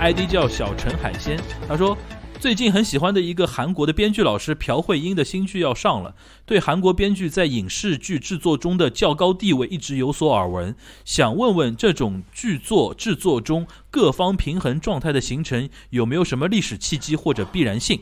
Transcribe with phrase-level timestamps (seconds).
[0.00, 1.38] ID 叫小陈海鲜，
[1.68, 1.96] 他说。
[2.40, 6.14] 最近很喜欢的一个韩国的编剧老师朴慧英的新剧要上了，
[6.46, 18.00] 对韩国编剧在影视剧制作中的较高地位一直有所耳闻，想问问这种剧作制作中各方平衡状态的形成有没有什么历史契机或者必然性？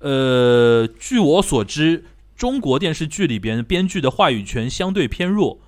[0.00, 2.04] 呃，据我所知，
[2.36, 5.58] 中国电视剧里边编剧的话语权相对偏弱。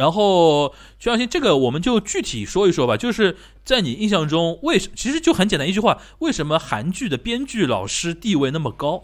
[0.00, 2.96] 然后，徐小新，这个我们就具体说一说吧。
[2.96, 3.36] 就是
[3.66, 9.02] 在你印象中，为什其实就很简单一句话：为什么韩剧的编剧老师地位那么高？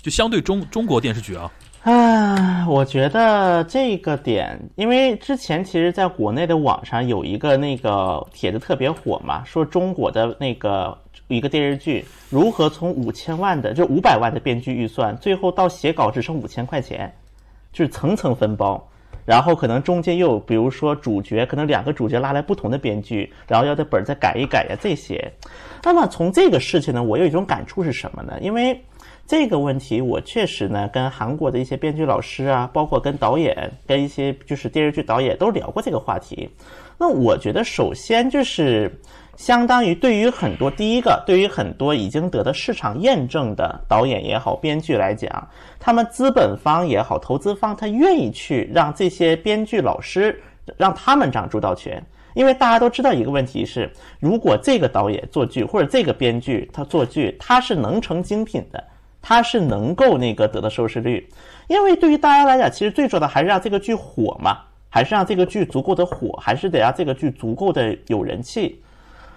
[0.00, 1.50] 就相对中中国电视剧啊？
[1.82, 17.12] 啊，我觉得这个点，因为之前其实在国内的网上有一个那个帖子特别火嘛，说中国的那个一个电视剧如何从五千万的就五百万的编剧预算，最后到写稿只剩五千块钱，
[17.72, 18.88] 就是层层分包。
[19.24, 25.32] 然后可能中间又比如说主角，可能两个主角拉来不同的编剧，然后要在本儿再改一改呀这些。
[25.82, 28.38] 那么从这个事情呢，我有一种感触是什么呢？
[28.40, 28.80] 因为
[29.26, 36.50] 这个问题，我确实呢跟韩国的一些编剧老师啊，包括跟导演、跟一些就是电视剧导演都聊过这个话题。
[36.98, 39.00] 那我觉得首先就是。
[39.36, 45.48] 相当于对于很多第一个，对于很多已经得到市场验证的导演也好，编剧来讲，
[45.80, 50.40] 他们资本方也好，投资方他愿意去让这些编剧老师
[50.76, 52.00] 让他们掌主导权，
[52.34, 53.90] 因为大家都知道一个问题是，
[54.20, 58.82] 如果这个导演做剧或者这个编剧他做剧，他是能成精品的，
[59.20, 61.28] 他是能够那个得到收视率，
[61.66, 68.80] 因为对于大家来讲，其实最重要的还是让这个剧火嘛，还是让这个剧足够的火，还是得让这个剧足够的有人气。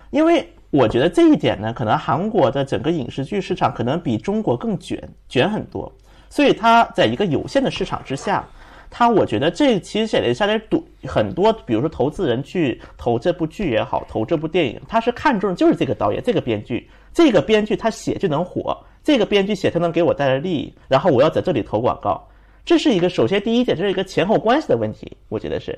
[0.09, 5.91] 因为我觉得这一点呢，可能韩国的整个影视剧市场可能比中国更卷，卷很多，
[6.29, 8.45] 所以它在一个有限的市场之下，
[8.89, 22.27] 它我觉得这其实写的下来赌很多，比如说投资人去投这部剧也好，投这部电影，他是看中就是这个导演、这个编剧，这个编剧他写就能火，这个编剧写他能给我带来利益，然后我要在这里投广告，
[22.65, 25.77] 这是一个首先第一点，这是一个前后关系的问题，我觉得是。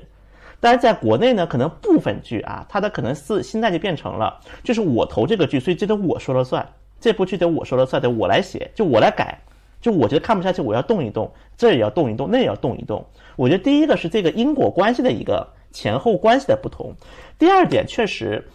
[0.60, 6.68] 但是在国内呢，可能部分剧啊，它的可能是心态就变成了，就是我投这个剧，所以这得我说了算，
[7.00, 9.40] 这部剧得我说了算，得我来写，就我来改，
[9.80, 13.04] 就我觉得看不下去，我要动一动，这也要动一动，那也要动一动。
[13.36, 16.94] 我觉得第一个是这个因果关系的一个前后关系的不同。
[17.38, 18.46] 第二点，确实，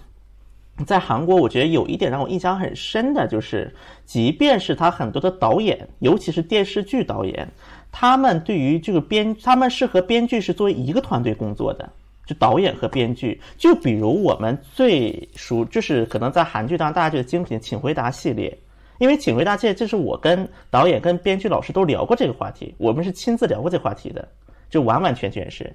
[0.85, 3.73] 在韩国，我觉得有一点让我印象很深的就是，
[4.05, 7.51] 即便是他很多的导演，尤其是电视剧导演。
[7.97, 11.89] 他们对于这个编，他们是和编剧是作为一个团队工作的，
[12.25, 13.39] 就导演和编剧。
[13.57, 18.55] 就比如我们最熟，就是可能在韩剧当中大家觉得精品《请回答》系列，
[18.97, 24.27] 因为《请回答》系列，这是我跟导演、跟编剧老师都聊过这个话题，我们是亲自聊过这个话题的，
[24.69, 25.73] 就完完全全是，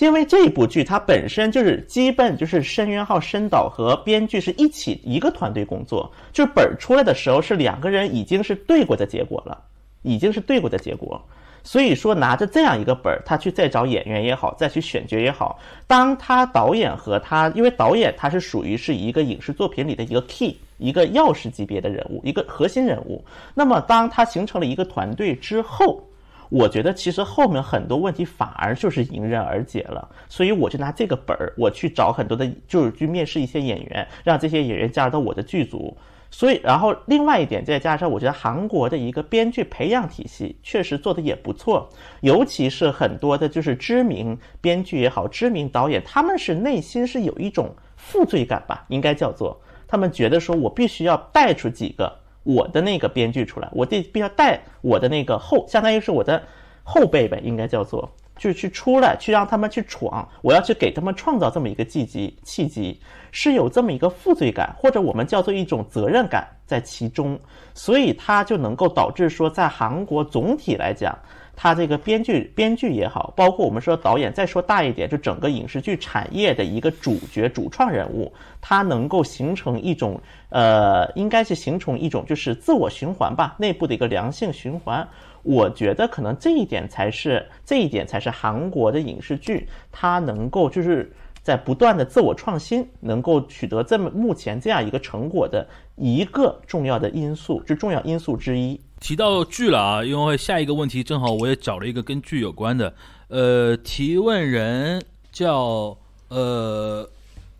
[0.00, 9.56] 因为这部剧它本身就是基本就是申元浩申导和编剧是一起一个团队工作，就是本儿出来的时候是两个人已经是对过的结果了，
[10.02, 11.24] 已经是对过的结果。
[11.62, 23.22] 所以说，拿着这样一个本儿，他去再找演员也好，再去选角也好，当他导演和他，因为导演他是属于是一个影视作品里的一个 key，一个钥匙级别的人物，一个核心人物。
[23.54, 26.02] 那么，当他形成了一个团队之后，
[26.48, 30.08] 我觉得其实后面很多问题反而就是迎刃而解了。
[30.28, 35.96] 所以我就拿这个本儿，我去找很多的，就是去面试一些演员，让这些演员加入到我的剧组。
[36.30, 41.88] 所以，然后另外一点，再加上我觉得韩国的一个编剧培养体系确实做的也不错，
[42.20, 56.42] 尤其是很多的，就是知名编剧也好，知名导演，他们是内心是有一种负罪感吧，应该叫做，他们觉得说我必须要带出几个我的那个编剧出来，我得必须要带我的那个后，相当于是我的
[56.84, 58.08] 后辈呗，应该叫做。
[58.40, 62.98] 就去出来，去让他们去闯，我要去给他们创造这么一个契机，契机
[63.32, 67.38] 是有这么一个负罪感，或者我们叫做一种责任感在其中，
[67.74, 71.16] 所以它就能够导致说，在韩国总体来讲，
[71.54, 78.32] 它这个编剧编剧也好，包括我们说导演，再说大一点，就整个影视剧产业的一个主角、主创人物，
[78.62, 80.18] 它能够形成一种
[80.48, 85.06] 呃，应该是形成一种就是自我循环吧，内部的一个良性循环。
[85.42, 91.10] 我觉得可能这一点才是这一点才是韩国的影视剧它能够就是
[91.42, 95.66] 在不断的自我创新，能够取得这么目前这样一个成果的
[95.96, 98.78] 一个重要的因素，是重要因素之一。
[99.00, 102.92] 提到剧了啊，因为下一个问题正好我也找了一个跟剧有关的，
[103.28, 105.02] 呃，提问人
[105.32, 105.96] 叫
[106.28, 107.08] 呃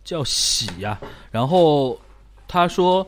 [0.03, 0.99] 叫喜呀，
[1.31, 1.99] 然后
[2.47, 3.05] 他说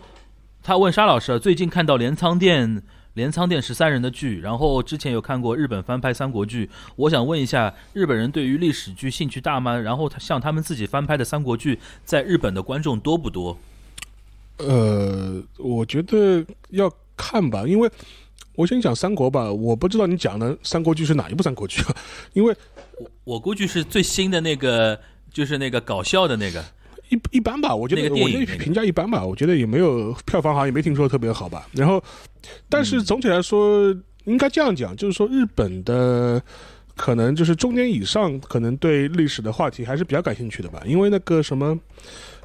[0.64, 2.82] 他问沙老师最近看到镰仓店。
[3.14, 9.78] 镰仓店十三人的剧，然后之前有看过日本翻拍三国剧，我想问一下，日本人对于历史剧兴趣大吗？
[9.78, 13.58] 然后他像他们自己翻拍的三国剧，在日本的观众多不多？
[14.58, 17.90] 呃，我觉得要看吧，因为
[18.56, 21.96] 我先讲三国吧，我不知道你讲的三国剧是哪一部三国剧啊？
[22.34, 22.56] 因为
[22.98, 25.00] 我我估计是最新的那个，
[25.32, 26.64] 就是那个搞笑的那个。
[27.10, 31.68] 一一般吧，我觉得我觉得评价一般吧，我觉得也没有票房好像也没听说特别好吧。
[31.72, 32.04] 然后，
[32.70, 33.94] 但是总体来说，
[34.26, 36.42] 应该这样讲，就是说日本的
[36.96, 40.82] 可能就是中年以上，可能对历史的话题还是比较感兴趣的吧。
[40.86, 41.78] 因为那个什么，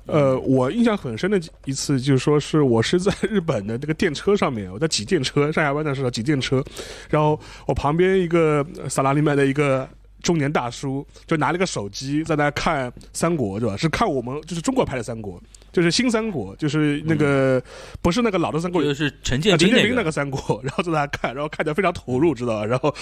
[0.06, 6.62] 呃，我印象很深的一次，就是说是我是在日本的那个电车上面，我在挤电车，上下班的时候挤电车，
[7.08, 9.88] 然后我旁边一个萨拉利麦的一个。
[10.22, 13.76] 中年大叔就拿了个手机在那看三国，是吧？
[13.76, 15.40] 是看我们就是中国拍的三国，
[15.72, 17.62] 就是新三国，就是那个
[18.02, 22.64] 不是那个老的三国，就是陈建陈建斌那个三国， 然后在那看，然后看得非常投入，知道吧？
[22.66, 22.94] 然后，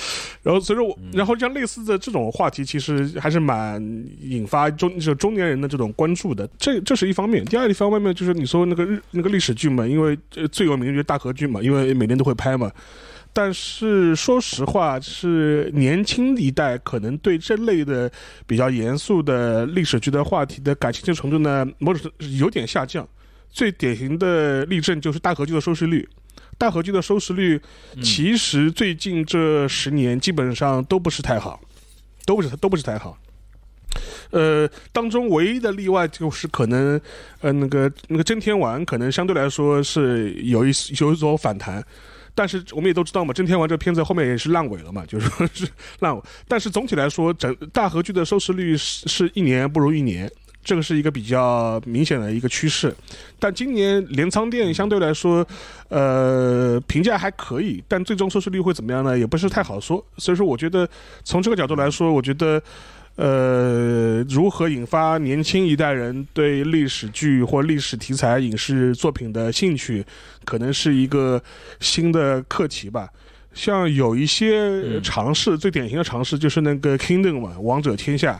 [0.42, 3.82] 然后所以说，我，然后像类似的这种话题，其实还是蛮
[4.20, 6.48] 引发中就是中年人的这种关注的。
[6.58, 10.18] 这这是一方面，第二一方面就是你说那个日那个历史剧嘛，因为
[10.52, 12.70] 最有名就是大河剧嘛，因为每年都会拍嘛。
[13.36, 18.10] 但是说实话，是年轻一代可能对这类的
[18.46, 23.06] 比较严肃的历史剧的话题的感兴趣程度呢，某种有点下降。
[23.50, 26.08] 最典型的例证就是大河剧的收视率，
[26.56, 27.60] 大河剧的收视率
[28.02, 31.60] 其实最近这十年基本上都不是太好，
[32.24, 33.18] 都不是都不是太好。
[34.30, 36.98] 呃，当中唯一的例外就是可能，
[37.42, 41.84] 呃，那个那个真天丸可能相对来说是有一有一种反弹。
[42.36, 45.66] 但是我们也都知道嘛，《真天王》这片子后面也是烂尾了嘛， 就是说是
[46.00, 46.22] 烂尾。
[46.46, 50.30] 但是总体来说，整大合剧的收视率是是一年不如一年，
[50.62, 52.94] 这个是一个比较明显的一个趋势。
[53.40, 55.44] 但今年镰仓店相对来说，
[55.88, 59.18] 呃，评价还可以，但最终收视率会怎么样呢？
[59.18, 60.04] 也不是太好说。
[60.18, 60.88] 所以说，我觉得
[61.24, 62.62] 从这个角度来说，我觉得。
[63.16, 70.04] 呃，如何引发年轻一代人对历史剧或历史题材影视作品的兴趣，
[70.44, 71.42] 可能是一个
[71.80, 73.08] 新的课题吧。
[73.54, 78.34] 像有一些尝试，最典型的尝试就是那个《Kingdom》嘛，《王者天下》。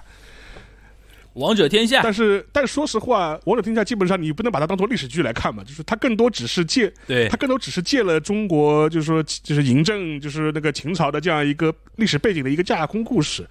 [1.32, 13.46] 王者天下，但是，但说实话，王者天下基本上你不能把它当做历史剧来看嘛，就是它更多只是借，对，它更多只是借了中国，就是说，就是嬴政，就是那个秦朝的这样一个历史背景的一个架空故事。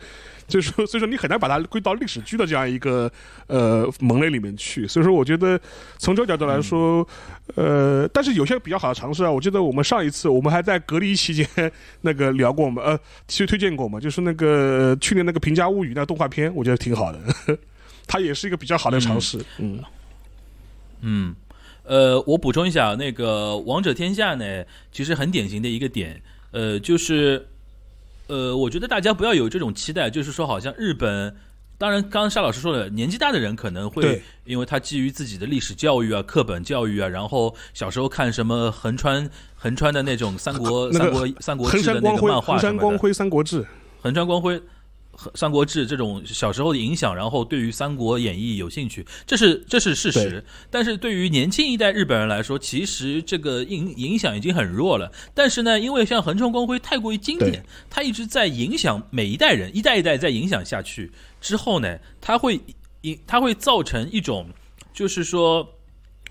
[0.47, 3.11] 就是说，所以说你很难把它归到历史剧的这样一个
[3.47, 4.87] 呃门类里面去。
[4.87, 5.59] 所以说，我觉得
[5.97, 7.07] 从这个角度来说，
[7.55, 11.47] 呃，但是有些比较好的尝试啊，我记得我们上一次我们还在隔离期间
[12.01, 17.19] 那个聊过嘛，呃，其实推荐过嘛，就是那个去年那个《平家物语》那动画片，我觉得挺好的，
[18.05, 19.43] 它也是一个比较好的尝试。
[19.57, 19.79] 嗯
[21.01, 21.35] 嗯，
[21.83, 26.21] 呃，我补充一下，那个《王者天下》呢，其实很典型的一个点，
[26.51, 27.47] 呃，就是。
[28.27, 31.35] 呃，我觉得大家不要有这种期待，就是说，好像日本，
[31.77, 43.65] 当然，刚刚沙老师说的，年纪大的人可能会，因为他基于自己的历史教育啊、课本教育啊，然后小时候看什么横川横川的那种三国、三国、三国志的那个漫画横山光辉三国志，
[44.01, 44.59] 横川光辉。
[45.33, 50.43] 《三国志》这种小时候的影响，然后对于《三国演义》有兴趣，这是这是事实。
[50.69, 55.11] 但是对于年轻一代日本人来说，其实这个影影响已经很弱了。
[55.33, 62.59] 但是呢，因为像横冲光辉太过于经典，它一直在影响每一代人，一代一代在影响下去之后呢，它会
[63.01, 64.47] 影它会造成一种，
[64.93, 65.75] 就是说，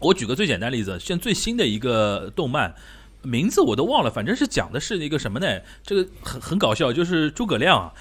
[0.00, 2.74] 我举个最简单例子，现最新的一个动漫
[3.22, 5.60] 名字我都忘了，反正是讲的是一个什么呢？
[5.82, 7.92] 这个很很搞笑，就是诸葛亮。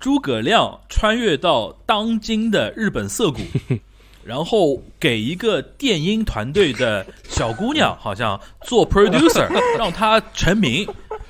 [0.00, 3.38] 诸葛亮穿越到当今的日本涩谷，
[4.24, 9.46] 然后给一个电音团队的小姑娘，好像做 producer，
[9.78, 10.88] 让她成名。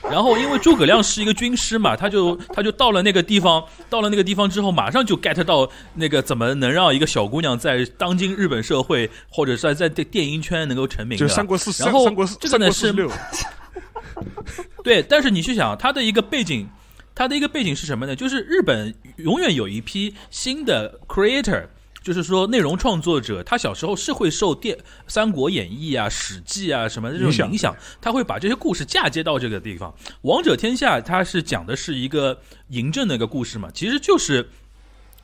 [0.08, 11.18] 然后因为诸葛亮是一个军师嘛，他就他就到了那个地方，到了那个地方之后，马上就 get 到那个怎么能让一个小姑娘在当今日本社会或者是在在电音圈能够成名。
[11.18, 12.08] 就三国四，然后
[12.40, 12.94] 这个呢是，
[14.82, 16.66] 对，但是你去想他的一个背景。
[17.20, 18.16] 它的一个背景是什么呢？
[18.16, 21.66] 就是日本永远有一批新的 creator，
[22.02, 24.74] 就是说内容创作者，他小时候是会受电
[25.06, 29.90] 《三国演义》啊、《史记》啊什么这种影响，他会把这些故事嫁接到这个地方。
[30.22, 34.48] 《王者天下》它是讲的是一个嬴政的一个故事嘛，其实就是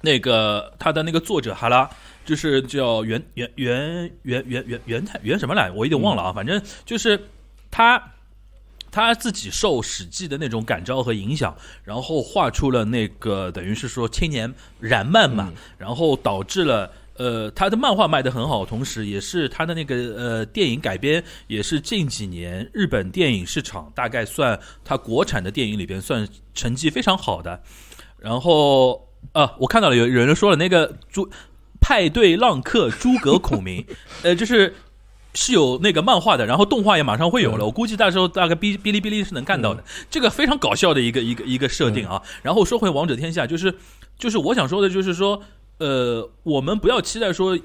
[0.02, 1.88] 那个他的那个作者哈拉，
[2.26, 7.18] 就是叫袁袁袁袁袁袁袁太袁什么来，我有点忘了啊，反正就是
[7.70, 8.12] 他。
[8.96, 14.50] 他自己受《史记》的那种感召和影响，然后画出了那个等于是说青年
[14.80, 27.60] 燃漫嘛，然后导致了呃他的漫画卖的很好，同时也是他的那个呃电影改编也是近几年日本电影市场大概算他国产的电影里边算成绩非常好的。
[28.18, 31.28] 然后啊，我看到了有有人说了那个诸
[31.82, 33.84] 派对浪客诸葛孔明，
[34.22, 34.74] 呃，就是。
[35.36, 37.64] 是有那个漫画的，然后动画也马上会有了。
[37.66, 39.84] 我估计到时候大概哔哔哩哔哩是能看到的。
[40.10, 42.22] 这个非常搞笑的一个一个一个设定啊。
[42.42, 43.72] 然后说回王者天下，就是
[44.18, 45.42] 就是我想说的，就是说，
[45.76, 47.58] 呃，我们不要期待说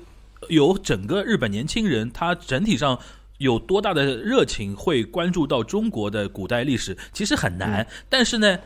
[0.50, 3.00] 有整个日本年轻人他整体上
[3.38, 7.88] 有多大的热情会关注到中国的古代历史，其实很难。
[8.10, 8.60] 但是呢，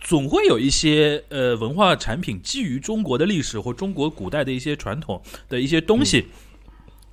[0.00, 6.28] 总会有一些呃文化产品基于中国的历史或中国古代的一些传统的一些东西。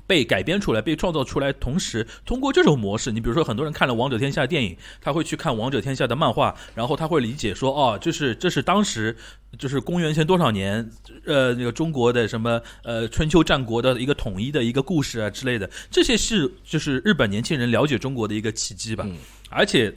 [0.07, 9.15] 被改编出来，被创造出来，同时通过这种模式，你比如说很多人看了《王者天下》电影，他会去看《王者天下》的漫画，然后他会理解说，哦，就是这是当时
[9.59, 10.89] 就是公元前多少年，
[11.25, 19.05] 呃，那个中国的什么呃春秋战国的一个统一的一个故事啊之类的，这些是就是日本年轻人了解中国的一个契机吧。
[19.49, 19.93] 而且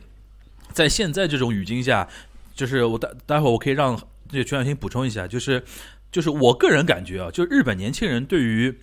[0.72, 2.08] 在现在这种语境下，
[2.52, 3.96] 就是我待待会儿我可以让
[4.28, 5.62] 这个全小新补充一下，就是
[6.10, 8.76] 就是我个人感觉啊，就日本年轻人对于。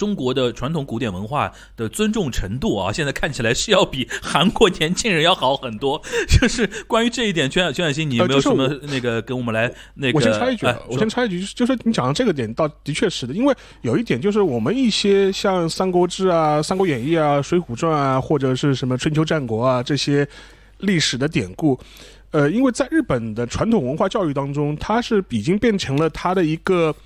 [0.00, 6.00] 中国的传统古典文化的尊重程度啊，现在看起来是要比韩国年轻人要好很多。
[6.26, 10.18] 就是关于这一点，全小全小新，你有没有什么那个跟我们来那个？
[10.18, 13.34] 我先插一句，我先插一句，就是你讲的这个点，倒的确是的。
[13.34, 20.26] 因为有一点就是我们一些像《三国志》啊、《三国演义》啊、《水浒传》啊，或者是什么春秋战国啊这些
[20.78, 21.78] 历史的典故，
[22.30, 26.96] 呃，因为在日本的传统文化教育当中，它是已经变成了它的一个。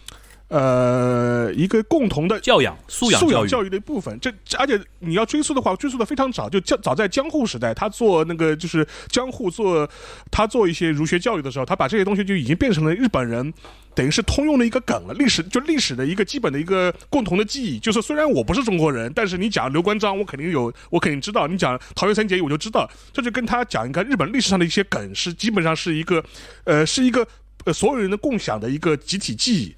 [0.49, 4.17] 呃，一个共同的教养素养素养教育的一部分。
[4.21, 9.89] 这而且你要追溯的话，追溯的非常早，就江早在江户时代，他做那个就是江户做
[10.31, 13.53] 他做一些儒学教育的时候，他把这些东西就已经变成了日本人
[13.95, 15.15] 等于是通用的一个梗了。
[15.15, 22.89] 历史就历史的一个基本的一个共同的记忆，就是虽然我不是中国人，但是你讲刘关张，我肯定有，我肯定知道；你讲桃园三结义，我就知道。
[23.13, 26.23] 这就跟他讲一个日本历史上的一些梗，是基本上是一个
[26.65, 27.27] 呃，是一个
[27.65, 29.75] 呃所有人的共享的一个集体记忆。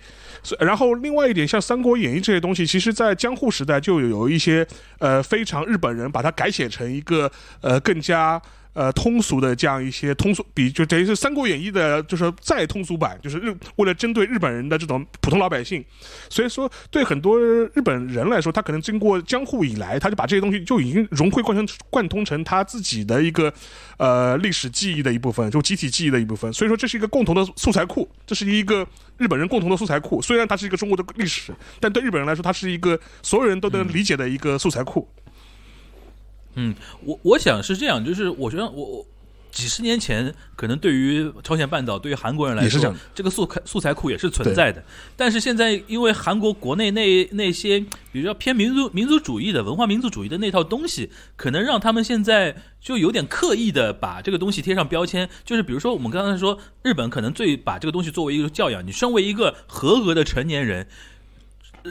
[0.60, 4.66] 然后另外一点，像《三国演义》这些东西，其实，在江户时代就有一些
[4.98, 8.40] 呃非常日本人把它改写成一个呃更加。
[8.76, 15.82] 呃，通俗的这样一些通俗，比就等于是《三国演义》的，就是再通俗版，就是日为了针对日本人的这种普通老百姓，
[16.28, 23.50] 所以说对很多日本人来说，他可能经过江户以来，他就把这些东西就已经融会贯通贯通成他自己的一个
[23.96, 26.52] 呃历史记忆的一部分，就集体记忆的一部分。
[26.52, 30.20] 所以说这是一个共同的素材库，这是一个日本人共同的素材库。
[30.20, 35.08] 虽然它是一个中国的历史，但对日本人来说，它是一个所有人都能理解的一个素材库。
[37.04, 39.06] 我我想是这样，就是我觉得我我
[39.50, 44.82] 几十年前可能对于朝鲜半岛，对于韩国人来说，这个素素材库也是存在的。
[45.16, 47.82] 但是现在因为韩国国内那那些
[48.12, 55.26] 比较偏民族民族主义的文化民族主义的那套东西，可能让他们现在就有点刻意的把这个东西贴上标签。
[55.42, 60.86] 就是比如说我们刚才说，日本可能最把这个东西作为一个教养，你身为一个合格的成年人。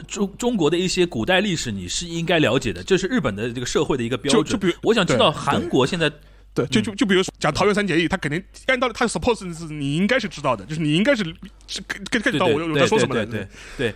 [0.03, 4.43] 中中国的一些古代历史你是应该了解的，这是日本的这个社会的一个标准。
[4.43, 6.11] 就就比如，我想知道韩国现在，
[6.53, 11.23] 对，就就就比如说讲桃园三结义，他肯定按道理他 suppose 是你应该是知道的，就是你应该是
[11.67, 13.25] 是跟跟知道我我在说什么的。
[13.25, 13.47] 对
[13.77, 13.95] 对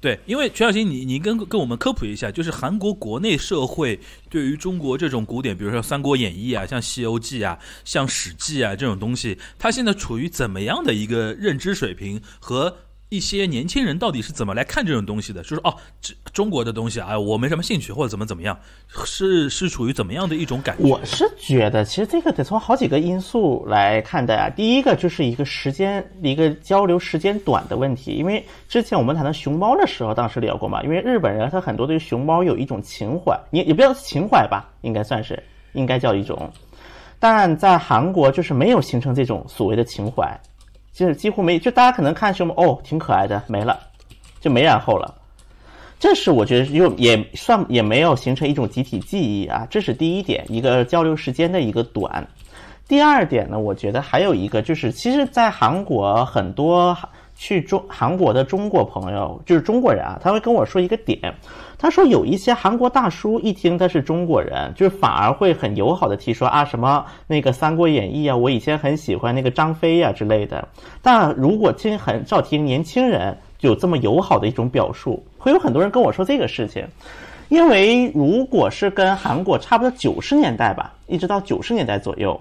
[0.00, 12.76] 对，因为全小新，你你跟跟我们科普一下，就是韩国国内社会对于中国这种古典，比如说《三国演义》啊，像《西游记》啊，像《史记》啊这种东西，它现在处于怎么样的一个认知水平和？
[13.12, 15.42] 一些年轻人到底是怎么来看这种东西的？
[15.42, 18.58] 就是哦，这中国的东西啊，我没什么兴趣，或者怎么怎么样，
[19.04, 20.88] 是是处于怎么样的一种感觉？
[20.88, 24.48] 我是觉得，其实这个得从好几个因素来看待啊。
[24.48, 28.12] 第一个就是一个时间，一个交流时间短的问题。
[28.12, 30.82] 因为之前我们谈到熊猫的时候，当时聊过嘛。
[30.82, 35.42] 因为日本人他很多对熊猫有一种情怀，也也不叫情怀吧，应该算是
[35.74, 36.50] 应该叫一种。
[37.18, 40.34] 但在韩国就是没有形成这种所谓的情怀。
[40.92, 43.78] 就是几乎没，就大家可能看什么哦，挺可爱的，没了，
[44.40, 45.14] 就没然后了。
[45.98, 52.26] 这是我觉得又也算也没有形成一种集体记忆啊，这是第一点，一个交流时间的一个短。
[52.86, 56.96] 第二点呢，我觉得还有一个就是，其实，在韩国很多。
[57.42, 61.18] 去中韩国的中国朋友就是中国人啊，他会跟我说一个点，
[61.76, 70.68] 他说有一些韩国大叔一听他是中国人，就是反而会很友好的提说啊什么那个《三国演义》啊，我以前很喜欢那个张飞呀之类的。
[71.02, 76.86] 但如果听很少听年轻人有这么友好的一种表述，会有很多人跟我说这个事情，
[77.48, 82.40] 因为如果是跟韩国差不多九十年代吧，一直到九十年代左右。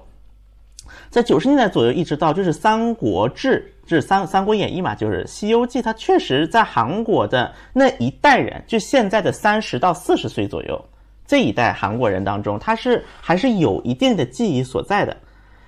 [1.10, 10.86] 在九十年代左右，一直到就是《三国志》，是《三三国演义》嘛，就是《西游记》，它确实在韩国的那一代人，就现在的三十到四十岁左右
[11.26, 15.16] 这一代韩国人当中，他是还是有一定的记忆所在的。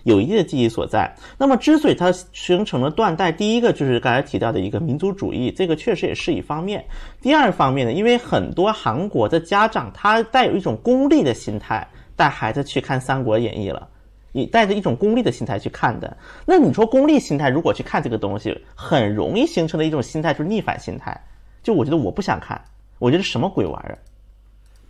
[0.04, 1.10] 有一定的记忆所在。
[1.38, 6.84] 那么，之所以它形成了断代，第一个就是刚才提到的一个民族主义，这个确实也是一方面。
[7.22, 11.88] 第二方面呢，因为很多韩国的家长他带有一种功利的心态，
[12.18, 13.88] 带孩子去看《三国演义》了。
[14.34, 21.18] 你带着一种功利的心态去看的，那你说功利心态如果去看这个东西，很容易形成的一种心态就是逆反心态。
[21.62, 22.62] 就我觉得我不想看，
[23.00, 23.98] 我觉得什么鬼玩意儿，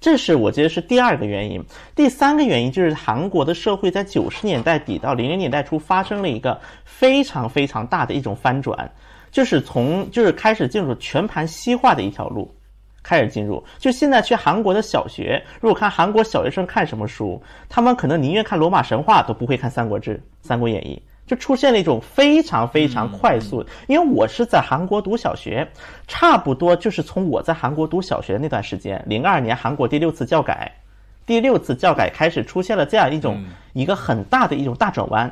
[0.01, 1.63] 这是我觉得是第二个原因。
[1.93, 8.91] 第三个原因就是韩国的社会在九十年代底到零零年代初发生了一个非常非常大的一种翻转，
[9.29, 12.49] 就是从就是开始进入全盘西化的一条路。
[13.03, 23.63] 开始进入，就现在去韩国的小学，如果看韩国小学生看什么书，他们可能宁愿看罗马神话，都不会看《三国志》《三国演义》，就出现了一种非常非常快速。
[23.87, 25.67] 因为我是在韩国读小学，
[26.07, 30.71] 差不多就是从我在韩国读小学的那段时间，零二年韩国第六次教改，
[31.25, 33.43] 第六次教改开始出现了这样一种
[33.73, 35.29] 一个很大的一种大转弯。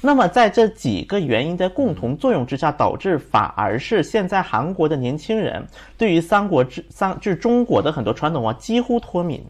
[0.00, 9.44] 那么，在这几个原因的共同作用之下，导致反而是现在韩国的年轻人对于三国之三就是中国的很多传统文化几乎脱敏，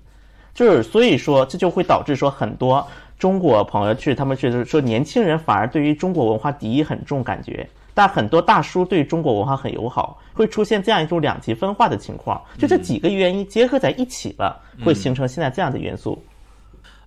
[0.55, 2.87] 就是所以说这就会导致说很多
[3.19, 12.41] 中国朋友去他们觉得说年轻人反而对于中国文化敌意很重，感觉但很多大叔对中国文化很友好，会出现这样一种两极分化的情况。
[12.57, 16.23] 就这几个原因结合在一起了，会形成现在这样的元素。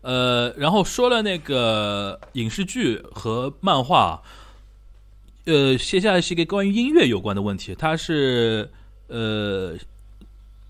[0.01, 4.22] 呃，然后说了那个影视剧和漫画，
[5.46, 7.75] 呃，接下来是一个关于音乐有关的问题。
[7.75, 8.70] 他是
[9.08, 9.75] 呃，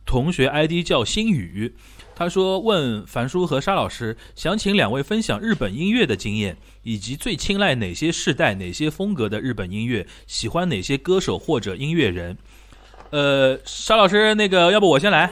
[0.05, 1.73] 同学 ID 叫星宇，
[2.13, 12.37] 他说问樊叔和沙老师，想请两位分享日本音乐的经验，以及最青睐哪些世代、哪些风格的日本音乐，喜欢哪些歌手或者音乐人。
[13.11, 15.31] 呃，沙老师，那个要不我先来。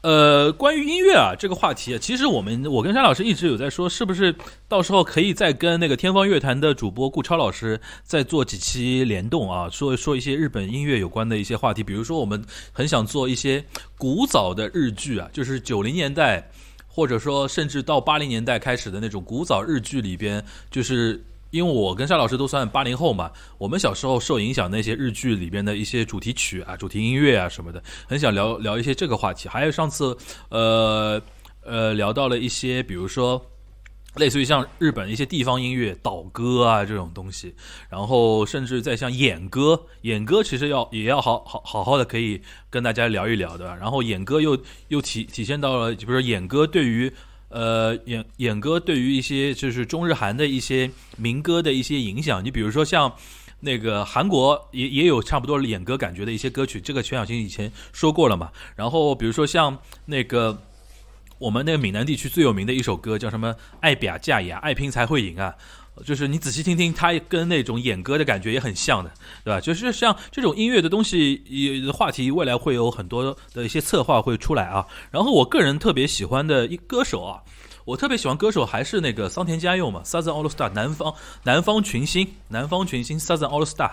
[0.00, 4.32] 呃，关于音乐啊这个话题，其实我们我跟山老师一直有在说，是不是
[4.68, 12.40] 到时候可以再跟那个天方乐坛的主播顾超老师再做几期联动啊，说说一些日本音乐有关的一些话题，比如说我们
[12.72, 13.64] 很想做一些
[13.96, 16.48] 古早的日剧啊，就是九零年代，
[16.86, 21.24] 或者说甚至到八零年代开始的那种古早日剧里边，就是。
[21.50, 29.48] 因为我跟夏老师都算八零后嘛，我们小时候受影响那些日剧里边的一些主题曲啊、主题音乐啊什么的，很想聊聊一些这个话题。
[29.48, 30.16] 还有上次，
[30.50, 31.20] 呃
[31.62, 33.40] 呃，聊到了一些，比如说，
[34.16, 37.54] 类似于像日本一些地方音乐、岛歌啊这种东西，
[37.88, 43.74] 然后甚至在像演歌，演歌其实要也要好好好好的可以跟大家聊一聊的。
[43.76, 44.58] 然后演歌又
[44.88, 47.10] 又体体现到了，比如说演歌对于。
[47.48, 53.12] 呃，演演歌对于一些就是中日韩的一些民歌的一些影响，你比如说像
[53.60, 58.50] 那个韩国也也有差不多演歌感觉的一些歌曲，这个全小新以前说过了嘛。
[58.76, 60.62] 然后比如说像那个
[61.38, 65.54] 我们那个闽南地区最有名的一首歌叫什么“爱表嫁呀，爱拼才会赢”啊。
[66.04, 69.10] 就是你仔细听听，它跟那种演歌的感觉也很像的，
[69.44, 69.60] 对吧？
[69.60, 74.86] 就是像这种音乐的东西，也话题未来会有很多的一些策划会出来啊。
[75.10, 77.42] 然后我个人特别喜欢的一歌手啊，
[77.84, 83.92] 我特别喜欢歌手还是那个桑田佳佑嘛，Southern All Star 南方南方群星，南方群星 Southern All Star，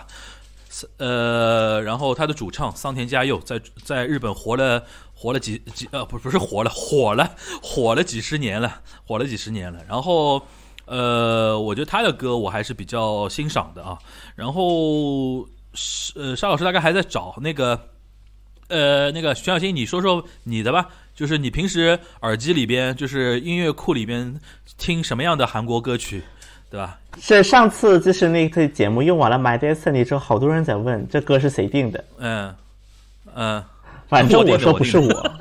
[0.98, 10.40] 呃，然后他的主唱桑田佳佑在在日本活了活了几几呃不不是活了火了火了几十年了，火了几十年了，然后。
[10.86, 13.98] 呃，我觉得他的歌我还是比较欣赏的啊。
[14.34, 15.46] 然后，
[16.14, 17.78] 呃，沙老师大概还在找那个，
[18.68, 20.88] 呃，那个徐小新，你说说你的吧。
[21.14, 24.38] 就是你平时耳机里边，就是音乐库里边
[24.76, 26.22] 听什么样的韩国歌曲，
[26.70, 26.98] 对吧？
[27.18, 32.04] 是上次就是那个节目用完了《My Destiny》之后，好多人在问这歌是谁定的。
[32.18, 32.54] 嗯
[33.34, 33.64] 嗯，
[34.08, 35.32] 反正我说不是我。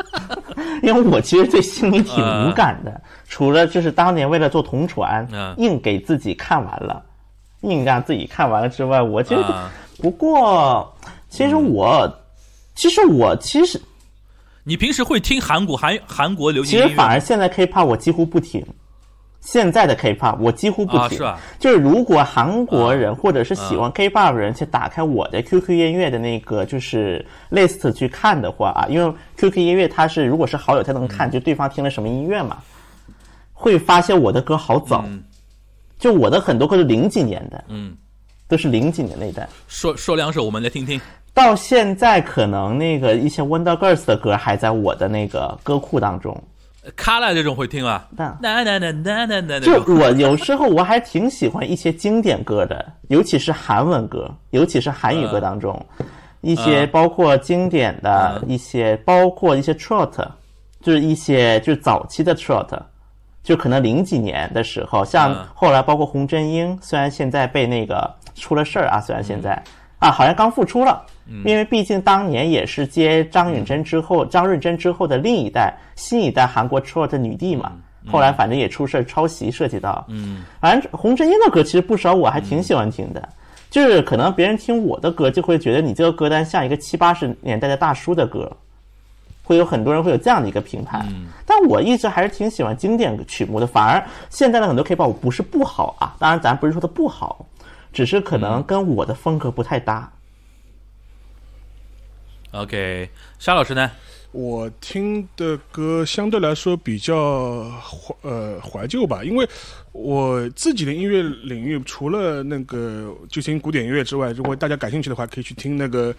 [0.85, 7.03] 因为我其实对星迷挺无感的，除了就是当年为了做同传，硬给自己看完了，
[7.61, 10.95] 硬让自己看完了之外，我觉得不过，
[11.27, 12.07] 其实我，
[12.75, 13.81] 其实我其实，
[14.63, 16.87] 你平时会听韩国韩韩国流行音乐？
[16.87, 18.63] 其实反而现在 K-pop 我几乎不听。
[19.45, 21.19] 现在的 K-pop 我几乎不听，
[21.59, 32.57] 就是如果韩国人或者是喜欢 K-pop 的人去打开我的 QQ 音乐的那个就是 list 去看的话啊，因为 QQ 音乐它是如果是好友才能看，就对方听了什么音乐嘛，
[33.53, 35.05] 会发现我的歌好早，
[35.99, 37.95] 就我的很多歌是零几年的，嗯，
[38.47, 39.47] 都是零几年那代。
[39.67, 40.99] 说说两首我们来听听。
[41.35, 46.35] 到现在可能那个一些 Wonder Girls 的歌还在我的那个歌库当中。
[46.95, 48.03] 卡拉这种会听吗？
[48.15, 55.83] 那那那那那那就我有时候我还挺喜欢一些经典歌的，尤其是韩文歌，尤其是韩语歌当中，
[56.41, 60.11] 一些包括经典的一些，包括一些 trot，
[60.81, 62.67] 就是一些就是早期的 trot，
[63.43, 65.05] 就可能零几年的时候，嗯。
[65.05, 69.61] 像后来包括洪真英，虽然现在被那个出了事儿啊，虽然现在、
[69.99, 71.05] 啊好像刚复出了，
[71.45, 77.71] 因为毕竟当年也是接张允珍之后，张润珍之后的另一代新一代韩国 trot 的女帝嘛。
[78.07, 83.29] 后来反正也出事儿抄袭涉及到，嗯，反正洪真英的歌其实不少，我还挺喜欢听的。
[83.71, 88.49] 就是可能别人听我的歌，就会觉得你这个歌单像一个七八十年代的大叔的歌，
[89.43, 91.03] 会有很多人会有这样的一个评判。
[91.47, 97.43] 但我一直还是挺喜欢经典曲目的，反而现在的很多 K-pop 不是不好啊，当然咱不是说它不好，
[97.95, 100.11] 只是可能跟我的风格不太搭。
[102.51, 103.89] OK，沙老师呢？
[104.33, 109.47] 我听的歌相对来说比较怀呃怀旧吧，因为
[109.93, 116.13] 我自己的音乐领域除了那个就听古典音乐之外，如果大家感兴趣的话，可以去听那个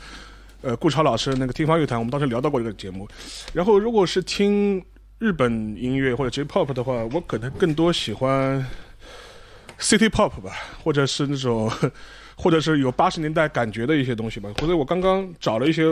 [0.62, 3.06] 呃顾超老师那个听方乐坛，我们当时聊到过这个节目。
[3.52, 4.82] 然后如果是听
[5.18, 8.66] 日本音乐或者 J-pop 的话，我可能更多喜欢
[9.80, 11.70] City Pop 吧，或者是那种
[12.36, 14.50] 或者是有八十年代感觉的一些东西吧。
[14.60, 15.84] 或者我刚刚找了一些。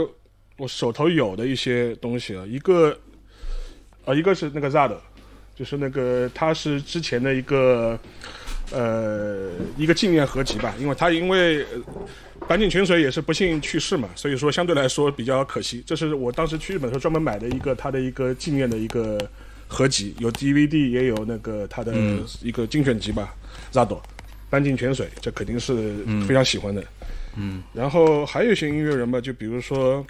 [0.57, 2.97] 我手头有的一些东西啊，一个，
[4.05, 4.95] 呃，一个是那个 Zad，
[5.53, 7.99] 就是那个他是之前的一个，
[8.71, 11.83] 呃，一个纪念合集吧，因为他因为呃
[12.47, 15.83] 坂井泉水也是不幸去世嘛，所以说相对来说比较可惜。
[15.85, 19.19] 这是我当时去日本的时候专门买的一个他的一个纪念的一个
[19.67, 21.93] 合集，有 DVD 也有那个他的
[22.41, 23.35] 一个精选集吧、
[23.79, 23.97] a d
[24.51, 26.83] 坂井泉水，这肯定是非常喜欢的。
[27.37, 30.05] 嗯，然后还有一些音乐人吧，就比如说。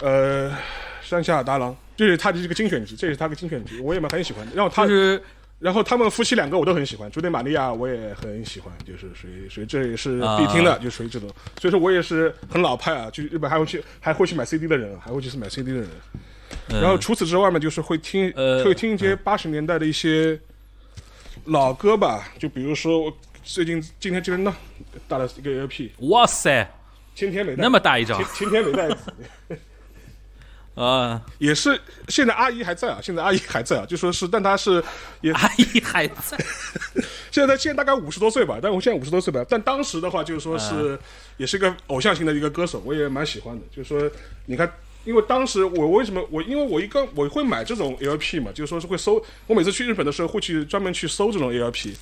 [0.00, 0.56] 呃，
[1.02, 4.52] 山下达郎这是他的这个精选集，这是他的精选集，我也蛮很喜欢的。
[4.54, 5.20] 然后他，就是
[5.58, 11.28] 然后他们夫妻两个我都很喜欢，朱迪玛利亚我也很喜欢，就是属于属于这也是必听的，啊就属于这种。
[11.60, 15.88] 所以说我也是很老派啊，去日本还会去还会去买 CD 的人，还会去买 CD 的人。
[16.68, 20.38] 然后除此之外嘛，就是会听、呃会听一些八十年代的一些
[21.48, 24.54] 老歌吧，就比如说我最近今天今天呢
[25.08, 26.70] 带了一个 LP，哇塞，
[27.14, 28.96] 千田美代那么大一张千千田美代子。
[30.74, 31.20] 啊！
[31.38, 34.82] 也是现在阿姨还在啊，现在阿姨还在啊，就说是，但她是
[35.22, 36.38] 也阿姨还在，
[37.32, 40.96] 现 在现在大概五十多岁吧，但我现在五十多岁吧，但当时的话就是说是、
[41.36, 43.62] 也是个偶像型的一个歌手，我也蛮喜欢的。
[43.74, 44.10] 就是说，
[44.46, 44.70] 你看，
[45.04, 51.94] 因为当时我为什么我因为我一个我会买这种 LP 嘛，就是说是会搜，我每次去日本的时候会去专门去搜这种 LP，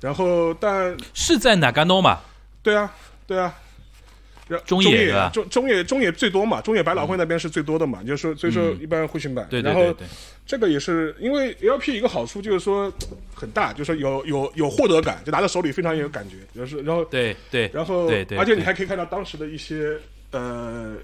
[0.00, 2.20] 然后但是在哪干诺嘛？
[2.62, 2.92] 对啊
[3.26, 3.54] 对啊。
[4.48, 9.46] 然后中中野野对吧中中野中野最多嘛，中野百老汇那边是最多的嘛，就是说所以说一般会去买。
[9.50, 10.06] 然后对对对对，
[10.44, 12.92] 这个也是因为 LP 一个好处就是说
[13.32, 16.36] 很大，就是说有有有获得感，就拿在手里非常有感觉。
[16.54, 19.96] 就是然后对对，然后对对，而且你还可以看到当时的一些
[20.32, 20.96] 呃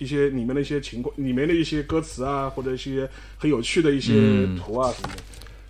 [0.00, 3.08] 一些里面的一些情况，里面的一些歌词啊，或者一些
[3.38, 5.22] 很有趣的一些嗯图啊什么的。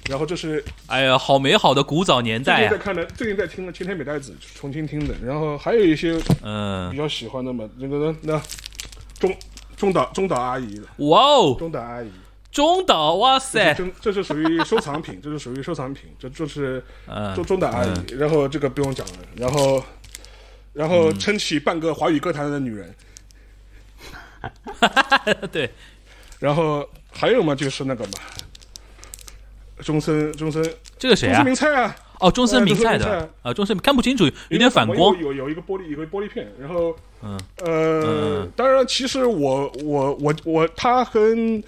[0.08, 2.56] 然后这是哎呀，好美好的古早年代啊！
[2.56, 5.14] 最近在看的，最近在听的《千田美代子》，重新听的。
[5.22, 6.12] 然后还有一些
[6.42, 8.40] 嗯比嗯，较喜欢的嘛，那个那
[9.18, 9.36] 中
[9.76, 12.10] 中岛中岛阿姨，哇哦，中岛阿姨。
[12.50, 18.12] 中岛，哇塞，这 这是属于收藏品，这是属于收藏品，这就是嗯中中岛阿姨。
[18.18, 19.84] 然后这个不用讲了，然后
[20.72, 22.92] 然后撑起半个华语歌坛的女人，
[25.52, 25.70] 对，
[26.38, 28.12] 然后还有嘛就是那个嘛，
[29.78, 30.62] 中森中森。
[30.98, 31.34] 这个谁啊？
[31.34, 31.44] 中森？
[31.46, 33.28] 明菜啊，哦，中森明菜的。
[33.42, 35.18] 啊，中森看不清楚，有点反光。
[35.18, 35.32] 有。
[35.32, 37.40] 有有一个玻璃有一个玻璃片，然后嗯。
[37.64, 38.02] 呃
[38.42, 41.62] 嗯，当然其实我我我我他跟。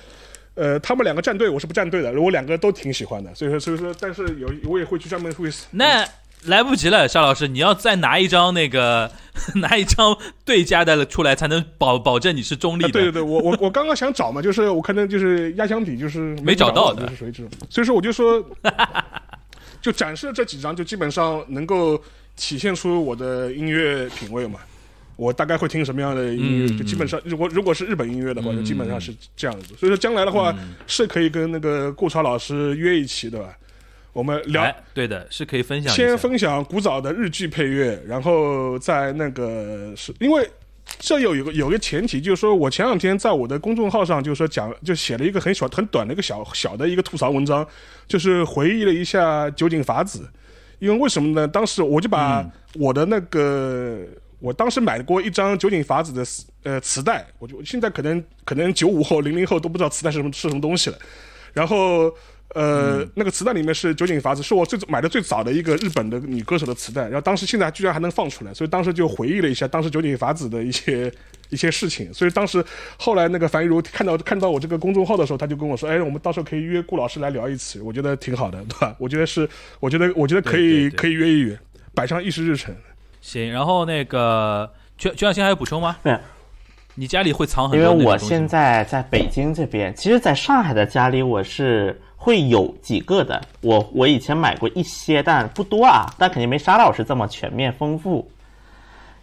[0.55, 6.07] 呃，他们两个站队，我是不站队的，我两个都挺喜欢的，所以说，所以说，但是有我也会去专门会那
[6.47, 9.11] 来不及了，沙老师，你要再拿一张那个
[9.57, 12.93] 拿一张对家的出来，才能保保证你是中立啊，的。
[12.93, 18.45] 对对对，我我我刚刚想找嘛，就是我可能就是压箱底，就是没找到到，的就是属于这种，所以说我就说，
[19.81, 22.01] 就展示这几张，就基本上能够
[22.37, 24.59] 体现出我的音乐品味嘛。
[25.15, 29.75] 我大概会听什么样的音乐，嗯就基本上，如果如果是日本音乐的话，嗯就基本上是这样子。
[29.79, 30.53] 所以说将来的话，
[30.89, 33.55] 是可以跟那个顾超老师约一期，对吧？
[34.13, 36.17] 我们聊哎，对的，是可以分享先。
[36.19, 40.49] 分享古早的日剧配乐，然后在那个是因为
[40.99, 47.67] 这有有个有个前提，就是说我前两天在我的公众号上，就是说讲就写了一个很小很短的一个小小的一个吐槽文章，
[48.07, 50.29] 就是回忆了一下酒井法子，
[50.79, 51.49] 因为为什么呢？
[51.49, 52.45] 当时我就把
[52.75, 54.01] 我的那个。
[54.43, 56.25] 我当时买过一张酒井法子的
[56.65, 60.99] 呃磁带，我就现在可能可能九五后零零后都不知道磁带是什么是什么东西了，
[61.53, 62.13] 然后
[62.55, 67.03] 呃，那个磁带里面是酒井法子，是我最买的最早的一个日本的女歌手的磁带。
[67.03, 71.11] 然后当时现在居然还能放出来，所以当时就回忆了一下当时酒井法子的一些
[71.49, 72.13] 一些事情。
[72.13, 72.63] 所以当时
[72.99, 78.95] 后来那个樊一茹看到看到我这个公众号的时候，他就跟我说：“哎，我们到时候可以约顾老师来聊一次。”我觉得挺好的，对吧？
[78.99, 79.49] 我觉得是，
[79.81, 81.59] 我觉得我觉得可以对对对可以约一约，
[81.95, 82.75] 摆上议事日程。
[83.21, 85.97] 行，然后那个全全小新还有补充吗？
[86.03, 86.19] 对，
[86.95, 93.41] 你家里会藏很多因为我现在在北京这边，其实在上海的家里我是会有几个的。
[93.63, 98.31] 我我以前买过一些，但不多啊，但肯定没沙老师这么全面丰富。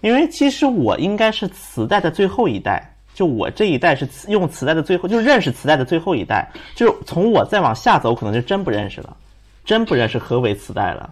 [0.01, 6.47] 因为其实我应该是磁带的最后一代，就我这一代是磁用磁带的最后，就是认识磁带的最后一代。
[6.73, 9.15] 就是从我再往下走，可能就真不认识了，
[9.63, 11.07] 真不认识何为磁带了。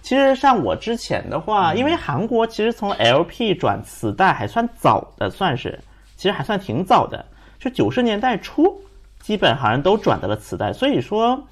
[0.00, 5.78] 其实像我之前的话，因为韩国其实从 LP 转磁带还算早的，算是
[6.22, 7.26] 其实还算挺早的，
[7.58, 8.80] 就九十年代初，
[9.18, 10.72] 基本好像都转到了磁带。
[10.72, 11.42] 所以说，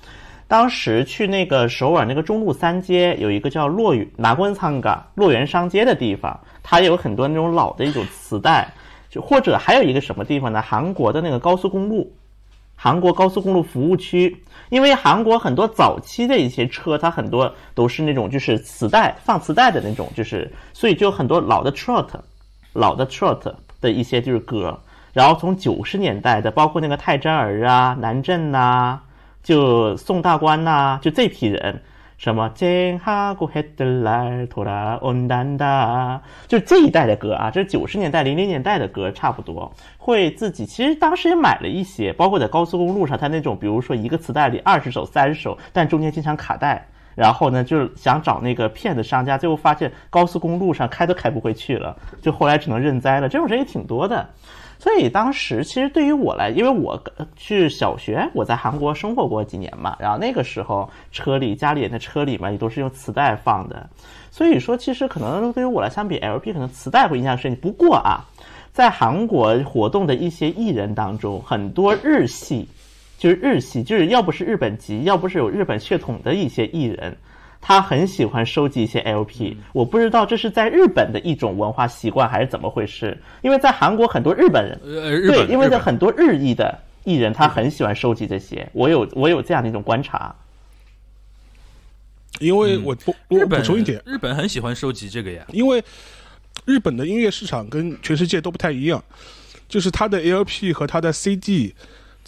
[0.47, 8.73] 当时去那个首尔那个中路三街有一个叫洛源拿关仓嘎洛源商街的地方，它有很多那种老的一种磁带，
[9.09, 10.63] 就或者还有一个什么地方呢？
[10.63, 12.09] 韩国的那个高速公路，
[12.77, 22.07] 韩国高速公路服务区，因为韩国很多早期的一些车，它很多都是那种就是磁带放磁带的那种，就是所以就有很多老的 trot，
[22.73, 24.79] 老的 trot 的一些就是歌，
[25.13, 29.01] 然后从九十年代的，包括那个泰真儿啊、南镇呐，
[29.43, 31.83] 就宋大官呐，就这批人，
[32.19, 40.67] 什么金哈古黑得来托拉嗡当达，就这一代的歌啊，这是九十年代、零零年代的歌，差不多会自己。
[40.67, 46.87] 其实当时也买了一些，包括在高速公路上，他那种，比如说一个磁带里二十首、三十首，但中间经常卡带。
[47.15, 54.29] 然后呢就是想找那个骗子商家，最后发现高速公路上开都开不回去了，就后来只能认栽了，这种人也挺多的。
[54.79, 56.99] 所以当时其实对于我来，因为我
[57.37, 63.87] 去小学，我在韩国生活过几年嘛，然后那个时候车里家里人的车里面也都是用磁带放的，
[64.31, 67.55] 所以说其实可能对于我来相比 LP 可能磁带会印象深。
[67.57, 68.25] 不过啊，
[68.73, 72.67] 在韩国活动的一些艺人当中，很多日系，
[73.21, 77.15] 就是日系，就是要不是日本籍，要不是有日本血统的一些艺人。
[77.61, 83.19] 他很喜欢收集一些 LP，我不知道这是在日本的一种文化习惯还是怎么回事。
[83.43, 88.67] 因为在韩国很多日本人，呃，日对，本，因为在很多日裔的艺人，他很喜欢收集这些。
[88.73, 90.35] 我有我有这样的一种观察。
[92.39, 95.45] 因为我不我日本补充一点，日本很喜欢收集这个呀。
[95.53, 95.85] 因为
[96.65, 99.05] 日本的音乐市场跟全世界都不太一样，
[99.69, 101.75] 就是它的 LP 和它的 CD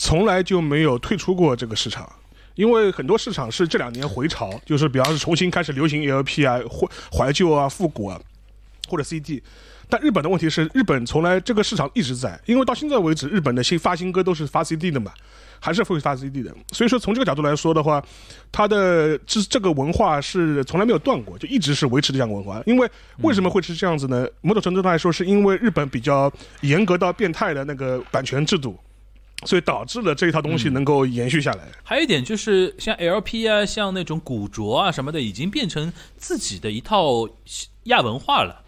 [0.03, 2.11] 从来就没有退出过这个市场。
[2.57, 8.21] 因为很多市场是这两年回潮，就是比方说重新开始流行 LP 啊、怀怀旧啊、复古啊，
[8.89, 9.41] 或者 CD。
[9.89, 15.13] 但日本的问题是，日本从来这个市场一直在，因为到现在为止，日本的新发新歌都是发 CD 的嘛，
[15.61, 16.53] 还是会发 CD 的。
[16.73, 18.03] 所以说从这个角度来说的话，
[18.51, 22.61] 它的这这个文化是从来没有断过，就一直是维持这样文化。
[22.67, 22.91] 因为
[23.23, 24.27] 为什么会是这样子呢？
[24.43, 26.31] 某种程度上来说，是因为日本比较
[26.63, 28.79] 严格到变态的那个版权制度，
[29.45, 31.69] 所以导致了这一套东西能够延续下来。
[31.83, 37.29] 还有一点就是，像 LP 啊，像那种古着啊什么的，已经变成自己的一套
[37.85, 38.61] 亚文化了。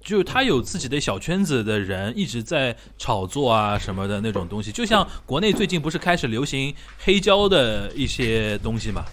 [0.00, 9.04] 就是他有自己的小圈子的人一直在炒作啊什么的那种东西，就像国内最近不是开始流行黑胶的一些东西嘛？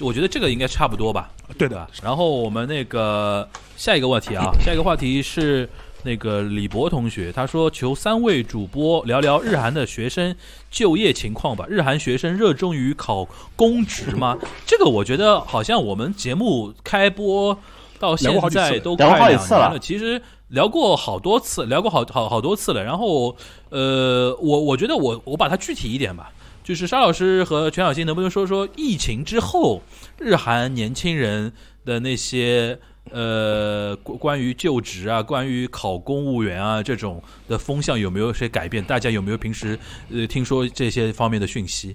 [0.00, 1.30] 我觉得这个应该差不多吧。
[1.58, 1.86] 对的，？
[2.02, 5.68] 然后我们那个下一个问题啊，下一个话题是
[6.04, 10.34] 那个李博同学，他说求三位主播聊聊日韩的学生
[10.70, 11.66] 就业情况吧。
[11.68, 14.38] 日韩学生热衷于考公职吗？
[14.64, 17.58] 这个我觉得好像我们节目开播
[17.98, 22.82] 到现在都聊过快两年了，其实聊过好多次，聊过好好好多次了。
[22.84, 23.36] 然后
[23.70, 26.32] 呃，我我觉得我我把它具体一点吧。
[26.62, 29.80] 就是沙老师和全小新能不能说说疫情之后
[30.18, 31.50] 日韩年轻人
[31.86, 32.78] 的那些
[33.10, 38.84] 呃关于就职啊、关于考公务员啊这种的风向有没有些改变？
[38.84, 39.78] 大家有没有平时
[40.10, 41.94] 呃听说这些方面的讯息？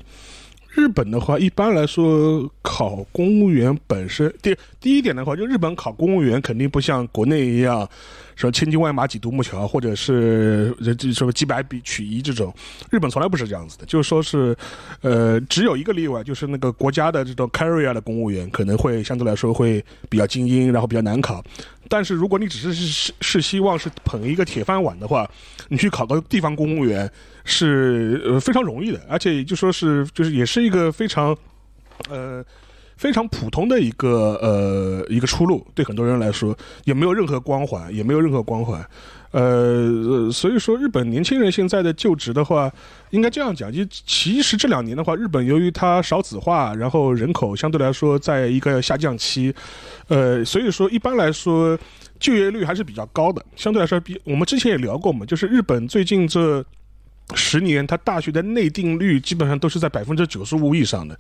[0.76, 7.88] 日本的话，一般来说考公务员本身，第第一点的话，就日本考公务员肯定不像国内一样，
[8.36, 12.52] 说千军万马挤独木桥，或者是呃这什么几百笔取一这种，
[12.90, 14.58] 日本从来不是这样子的，就是说是，
[15.02, 21.44] 呃，只有一个例外，就是那个国家的这种 carrier 的公务员可能会相对来说会比较精英，然后比较难考。
[21.88, 25.30] 但是如果你只是是是希望是捧一个铁饭碗的话，
[25.68, 27.08] 你去考个地方公务员
[27.44, 31.36] 是呃非常容易的，而且就说是就是也是一个非常
[32.10, 32.44] 呃
[32.98, 38.86] 非常普通的一个呃一个出路，对很多人来说也没有任何光环，也没有任何光环。
[39.32, 42.72] 呃，所以说日本年轻人现在的就职的话，
[43.10, 49.52] 应该这样讲，就其实这两年的话，日本由于它少子化，然后人口相对来说在一个下降期，
[50.08, 51.76] 呃，所以说一般来说
[52.20, 56.64] 就业率还是比较高的，相对来说比我们之前也聊过嘛，就是日本最近这
[57.36, 61.18] 十年，它大学的内定率基本上都是在百分之九十五以上的。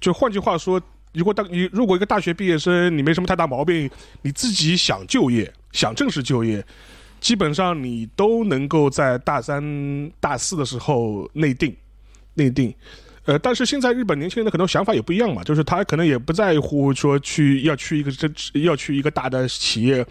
[0.00, 0.80] 就换句话说，
[1.12, 3.90] 如果大你如果一个大学毕业生你没什么太大毛病，
[4.22, 6.64] 你自己想就业，想正式就业。
[7.20, 11.76] 基本上你都能够在大三、大四的时候内定，
[12.34, 12.72] 内定。
[13.28, 18.26] 呃，但是现在日本年轻人的很多想法也不一样嘛，就是他可能也不在乎说去要去一个这
[18.60, 20.02] 要去一个大的企业，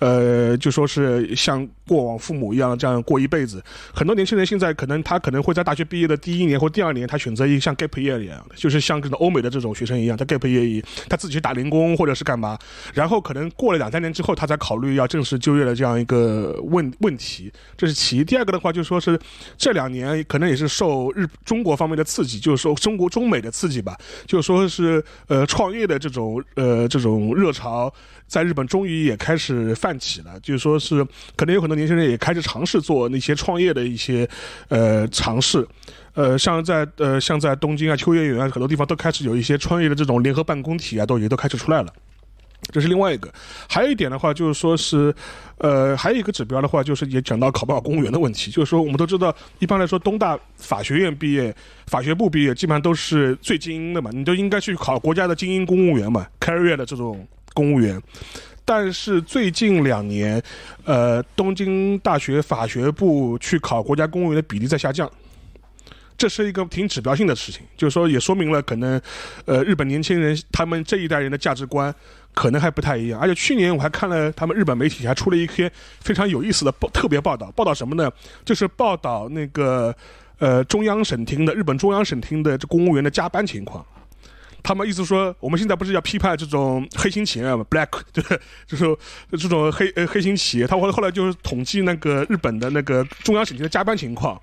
[0.00, 3.62] 呃，就说是像过往父母一样这样过一辈子。
[3.92, 12.58] 很多年轻人现在可能他可能会在大学毕业的第一年或第二年，他选择一个像 gap year 一样的，就是像这种欧美的这种学生一样，他 gap year 他自己去打零工或者是干嘛，
[12.94, 17.52] 然后可能过了两三年之后，他才考虑要正式就业的这样一个问问题。
[17.76, 18.24] 这是其一。
[18.24, 19.20] 第二个的话，就说是
[19.58, 22.53] 这两年可能也是受日中国方面的刺激，就。
[22.56, 27.92] 说中国中美的刺激吧，就说是呃创业的这种呃这种热潮，
[28.26, 30.38] 在日本终于也开始泛起了。
[30.40, 34.28] 就说是可能有很多年轻人也开始尝试做那些创业的一些
[34.68, 35.66] 呃尝试，
[36.14, 41.92] 呃像在呃像在东京啊、秋叶原啊很多地方都开始有一些创业的这种联合办公体啊，都也都开始出来了。
[42.72, 43.32] 这是另外一个，
[43.68, 45.14] 还有一点的话，就是说是，
[45.58, 48.50] 呃，还有一个指标的话，就是也讲到考不考公务员的问题。
[48.50, 51.54] 就是说，我们都知道，一般来说，东大法学院毕业、
[51.86, 58.00] 法学部毕业，基本上都是最精英的嘛，你都应该去考国家的精英公务员嘛，carrier 的这种公务员。
[58.64, 60.42] 但是最近两年，
[60.84, 65.08] 呃，东京大学法学部去考国家公务员的比例在下降。
[66.16, 69.00] 这是一个挺指标性的事情，就是说也说明了可能，
[69.46, 71.92] 呃，日本年轻人他们这一代人的价值观
[72.34, 73.18] 可能还不太一样。
[73.20, 75.70] 而且去年我还看了他们日本媒体还出了一篇
[76.00, 78.10] 非常有意思的报特别报道，报道什么呢？
[78.44, 79.94] 就是报道那个
[80.38, 83.84] 呃中央省厅的日本中央省厅的这公务员的加班情况。
[84.62, 88.96] 他们意思说，我们现在不是要批判这种黑心企业嘛，black 就是，就是
[89.38, 90.66] 这种黑呃黑心企业。
[90.66, 94.40] 他后后来就是统计那个日本的那个中央省厅的加班情况。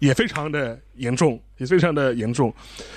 [0.00, 2.52] 也非常的严重，也非常的严重，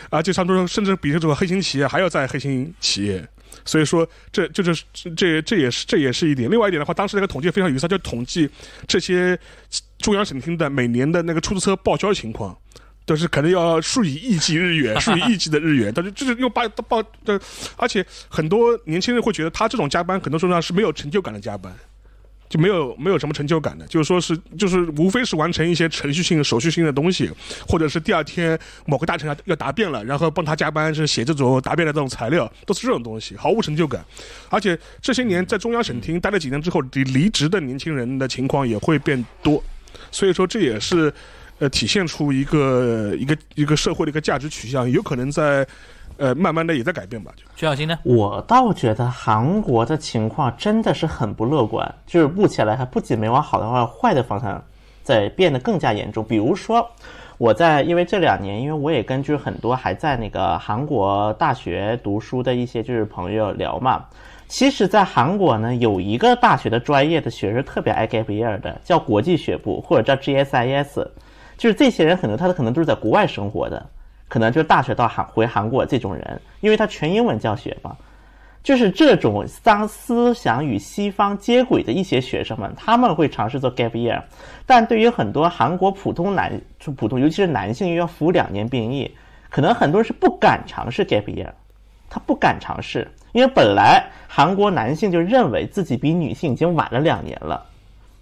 [0.10, 3.26] 啊，就他们说，甚至比这种黑心企业还要在黑心企业，
[3.65, 4.84] 所以说，这就是
[5.15, 6.50] 这这也是这也是一点。
[6.50, 8.50] 另外一点的话，当时那个统计非常有意思，就统计
[8.88, 9.38] 这些
[10.00, 12.58] 中央省厅的每年的那个出租车报销情况，
[13.06, 17.39] 就是可能要数以亿计日元，数以亿计的日元，但是就是用报报的，
[17.76, 21.74] 而且很多年轻人会觉得他这种加班，很多时候上是没有成就感的加班。
[22.49, 27.29] 就没有没有什么成就感的，就是说是就是无非是完成一些程序性、手续性的东西，
[27.67, 34.03] 或者是第二天某个大臣要要答辩了，然后帮他加班是写这种答辩的这种材料，都是这种东西，毫无成就感。
[34.49, 39.62] 而且这些年在中央省厅待了几年之后，离离职的年轻人的情况也会变多，
[40.12, 41.13] 所以说这也是
[41.60, 45.67] 呃体现出一个一个一个社会的一个价值取向，有可能在。
[46.17, 47.32] 呃，慢慢的也在改变吧。
[47.56, 47.97] 徐小新呢？
[48.03, 54.62] 我倒觉得韩国的情况真的是很不乐观，就是目前来看，不仅没往好的话，坏的方向
[55.03, 56.23] 在变得更加严重。
[56.23, 56.88] 比如说，
[57.38, 64.06] 我在因为这两年，因为我也跟就是很多还在那个韩国大学读书的一些就是朋友聊嘛，
[64.47, 71.06] 其实，在韩国呢，有一个大学的专业的学生特别爱 gap year 的，叫国际学部或者叫 GSIS，
[71.58, 73.86] 就是这些人很多他的可能都是在国外生活的。
[74.27, 77.95] 可能就大学到韩回韩国这种人，因为他全英文教学嘛，
[78.61, 84.21] 就是这种当思想与西方接轨的一些学生们，他们会尝试做 gap year，
[84.65, 89.09] 但对于很多韩国普通男，就普通尤其是男性，又要服两年兵役，
[89.49, 91.47] 可能很多人是不敢尝试 gap year，
[92.09, 97.65] 他不敢尝试，因为本来韩国男性就认为自己比女性已经晚了两年了，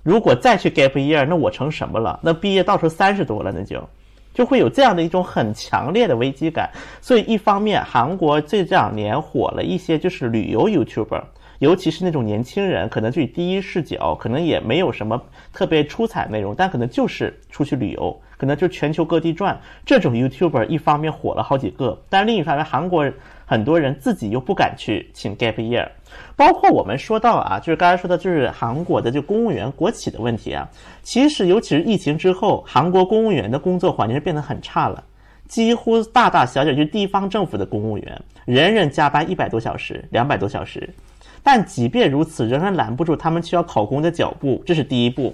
[0.03, 2.19] 如果再去 gap year，那我成什么了？
[2.21, 3.83] 那毕业到时候三十多了，那就。
[4.35, 6.69] 就会有这样的一种很强烈的危机感，
[7.01, 11.23] 所以一方面，韩国这两年火了一些就是旅游 YouTuber，
[11.59, 15.19] 尤其是那种年轻人，可能就以第一视角，可能也没有什么
[15.53, 19.57] 特别出彩内容，但可能就是出去旅游，可能就全球各地转。
[19.85, 23.09] 这种 YouTuber 一方面火了好几个，但另一方面，韩国
[23.45, 25.87] 很多人自己又不敢去请 gap year。
[26.35, 30.67] 包括我们说到啊，就是刚才说的，就是韩国的就公务员国企的问题啊。
[31.01, 35.03] 其实，尤其是疫情之后，韩国公务员的工作环境是变得很差了，
[35.47, 40.89] 几乎大大小小就地方政府的公务员，人人加班一百多小时、两百多小时。
[41.41, 45.33] 但即便如此，仍然拦不住他们需要考公的脚步，这是第一步。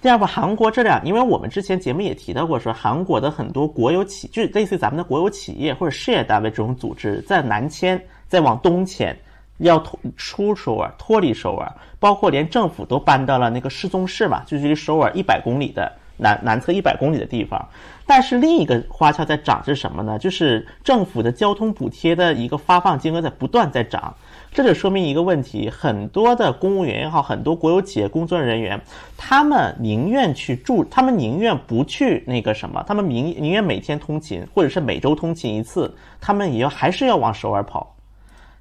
[0.00, 7.98] 第二步，韩国这两，因为我们之前节目也提到过，说韩国的很多国有企，就类似于咱们的国有企业或者事业单位这种组织，在南迁，
[8.28, 9.16] 再往东迁，
[9.58, 17.68] 要脱出首尔，脱离首尔，包括连政府都搬到了那个世宗市嘛，就距离首尔一百公里的南南侧一百公里的地方。
[18.06, 20.18] 但是另一个花俏在涨是什么呢？
[20.18, 24.14] 就是政府的交通补贴的一个发放金额在不断在涨。
[24.52, 28.80] 这就说明一个问题：很多的公务员也好，很多国有企业工作人员，
[29.16, 37.93] 他们宁愿去住，他们宁愿不去那个什么，他们宁宁愿每天通勤，或者是每周通勤一次，他们也要还是要往首尔跑。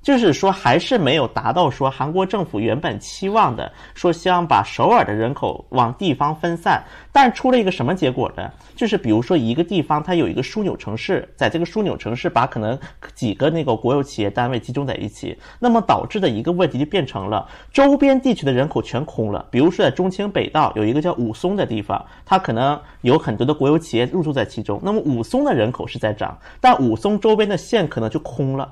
[0.04, 6.84] 就是说，还是没有达到说韩国政府原本期望的，说希望把首尔的人口往地方分散。
[7.12, 8.52] 但出了一个什么结果呢？
[8.76, 12.78] 就是比如说一个地方它有一个枢纽城市，在这个枢纽城市把可能
[13.16, 19.46] 几个那个国有企业单位集中在一起，那么导致的一个问题就变成了周边地区的人口全空了。
[19.50, 28.70] 比如说在中清北道有一个叫武松的地方，它可能有很多的国有企业入驻在其中，那么武松的人口是在涨，但武松周边的县可能就空了。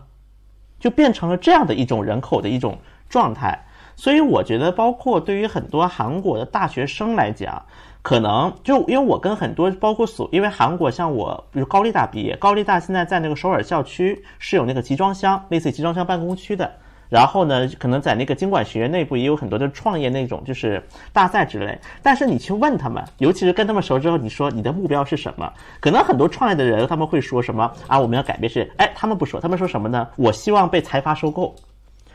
[0.82, 3.64] 就变成了这样的一种人口的一种状态，
[3.96, 7.64] 所以我觉得，包括对于很多韩国的大学生来讲，
[8.02, 16.72] 可能就因为我跟很多包括所，因为韩国像我，比如高丽大毕业，高丽大现在在那个首尔校区是有那个集装箱，类似于集装箱办公区的。
[17.12, 20.82] 然后呢，可能在那个经管学院内部也有很多的创业那种就是
[21.12, 21.78] 大赛之类。
[22.02, 25.52] 但是你去问他们，尤其是跟他们熟之后，你说你的目标是什么？
[25.82, 28.00] 可能很多创业的人他们会说什么啊？
[28.00, 30.08] 我们要改变世界，哎，他们不说，他们说什么呢？
[30.16, 31.54] 我希望被财阀收购。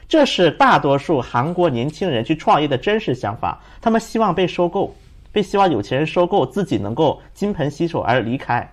[0.09, 3.61] 这是大多数韩国年轻人去创业的真实想法。
[3.83, 4.97] 他们希望被收购，
[5.31, 8.67] 被希望有钱人收购，自己能够金盆洗手而离开。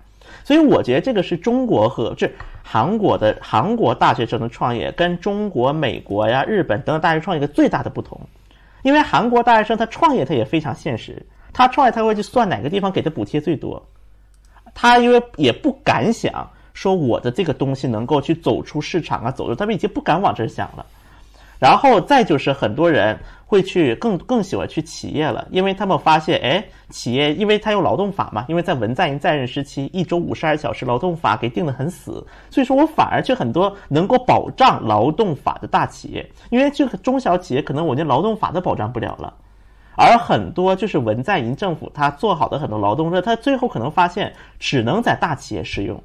[0.46, 2.32] 所以我觉得这个是中国和这
[2.64, 8.20] 韩国的韩国大学生的创业跟中国、美国呀、日本等等大学创业的最大的不同，
[8.82, 13.86] 因为韩国大学生他创业他也非常现实，他创业他会去算哪个地方给的补贴最多，
[14.74, 20.86] 他因为也不敢想说我的这个东西能够去走出市场啊，走出他们已经不敢往这想了。
[21.60, 23.18] 然后再就是很多人
[23.54, 39.32] 会去更更喜欢去企业了，因为他们发现，哎，企业因为它有劳动法嘛，因为在文在寅在任时期，一周五十二小时劳动法给定得很死，所以说我反而去很多能够保障劳动法的大企业，因为这个中小企业可能我连劳动法都保障不了了，
[39.96, 46.02] 而很多就是文在寅政府他做好的很多劳动热，他最后可能发现只能在大企业适用。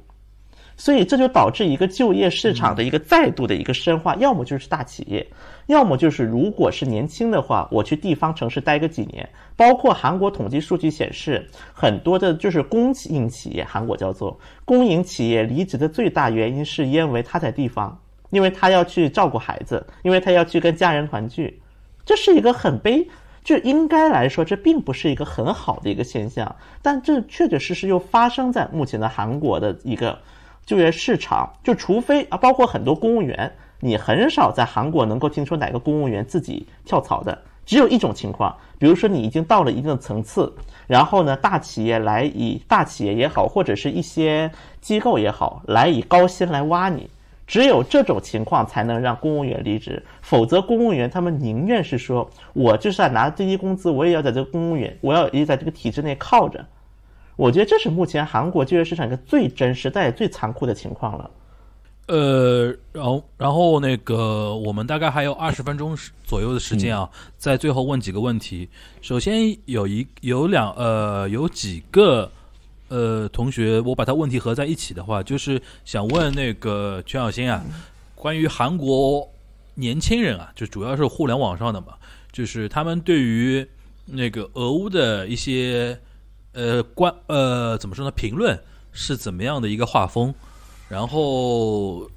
[0.79, 5.27] 所以这就导致一个就业市场的一个再度的一个深化，要么就是大企业，
[5.67, 9.27] 要么就是如果是年轻的话，我去地方城市待个几年。
[9.57, 17.99] 包括韩国统计数据显示，很多的就是公营企业，韩国叫做公营企业离职的最大原因是因为他在地方，
[18.29, 21.61] 因为他要去照顾孩子，因为他要去跟家人团聚，
[22.05, 23.05] 这是一个很悲，
[23.43, 30.17] 就应该来说这并不是一个很好的一个现象，但这确确实实又发生在目前的韩国的一个。
[30.69, 37.35] 就业市场，就除非啊，包括很多公务员，你很少在韩国能够听说哪个公务员自己跳槽的。
[37.65, 40.53] 只有一种情况，比如说你已经到了一定的层次，
[40.85, 47.09] 然后呢，大企业来以大企业也好，或者是一些机构也好，来以高薪来挖你。
[47.47, 56.63] 只有这种情况才能让公务员离职，否则公务员他们宁愿是说，我就是要拿最低工资，我也要在这个公务员，我要也在这个体制内靠着。
[57.39, 61.31] 我觉得这是目前韩国就业市场一个最真实但也最残酷的情况了。
[62.07, 68.67] 呃，然后，然后那个，我们大概还有二十分钟左右的时间啊，在最后问几个问题。
[69.01, 72.29] 首先有一有两呃有几个
[72.89, 77.63] 呃同学，我把他问题合在一起的话，就是想问那个全小新啊，
[78.15, 79.25] 关于韩国
[79.75, 81.93] 年轻人啊，就主要是互联网上的嘛，
[82.33, 83.65] 就是他们对于
[84.05, 85.97] 那个俄乌的一些。
[86.53, 88.11] 呃，关呃，怎么说呢？
[88.11, 88.59] 评论
[88.91, 90.33] 是怎么样的一个画风？
[90.89, 92.09] 然后，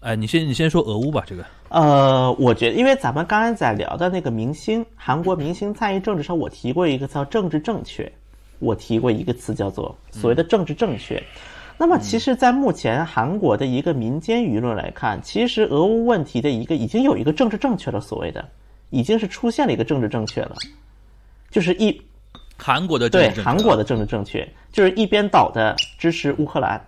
[0.00, 1.44] 哎，你先你先说俄乌吧，这个。
[1.68, 8.10] 呃，我觉得，因为咱们刚才在聊的那个明星，韩国明星参与政治上，我提过一个叫政治正确，
[8.58, 11.22] 我提过一个词叫做所谓的政治正确。
[11.76, 18.48] 那么，其实，在目前韩国的一个民间舆论来看，其实俄乌问题的一个已经有一个政治正确了，所谓的
[18.88, 20.56] 已经是出现了一个政治正确了，
[21.50, 22.00] 就是一。
[22.62, 26.80] 韩国的对韩国的政治正确，就是一边倒的支持乌克兰，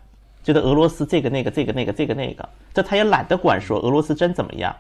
[0.45, 4.75] 觉得俄罗斯这个那个这个那个这个那个，这他也懒得管说俄罗斯真怎么样。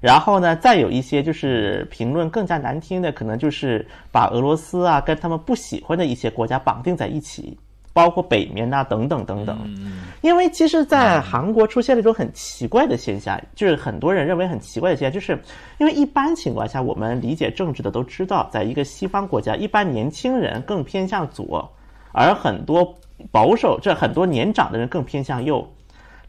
[0.00, 7.56] 然后呢，再有一些就是评论更加难听的，可能就是把俄罗斯啊跟他们不喜欢的一些国家绑定在一起，
[7.92, 9.58] 包括北面呐、等等等等。
[9.64, 15.36] 嗯因为其实，在韩国出现了一种很奇怪的现象，就是很多人认为很奇怪的现象，就是
[15.78, 21.68] 因为一般情况下，我们理解政治的都知道，在一个西方国家，一般年轻人更偏向左，
[22.12, 22.94] 而很多
[23.32, 25.68] 保守这很多年长的人更偏向右。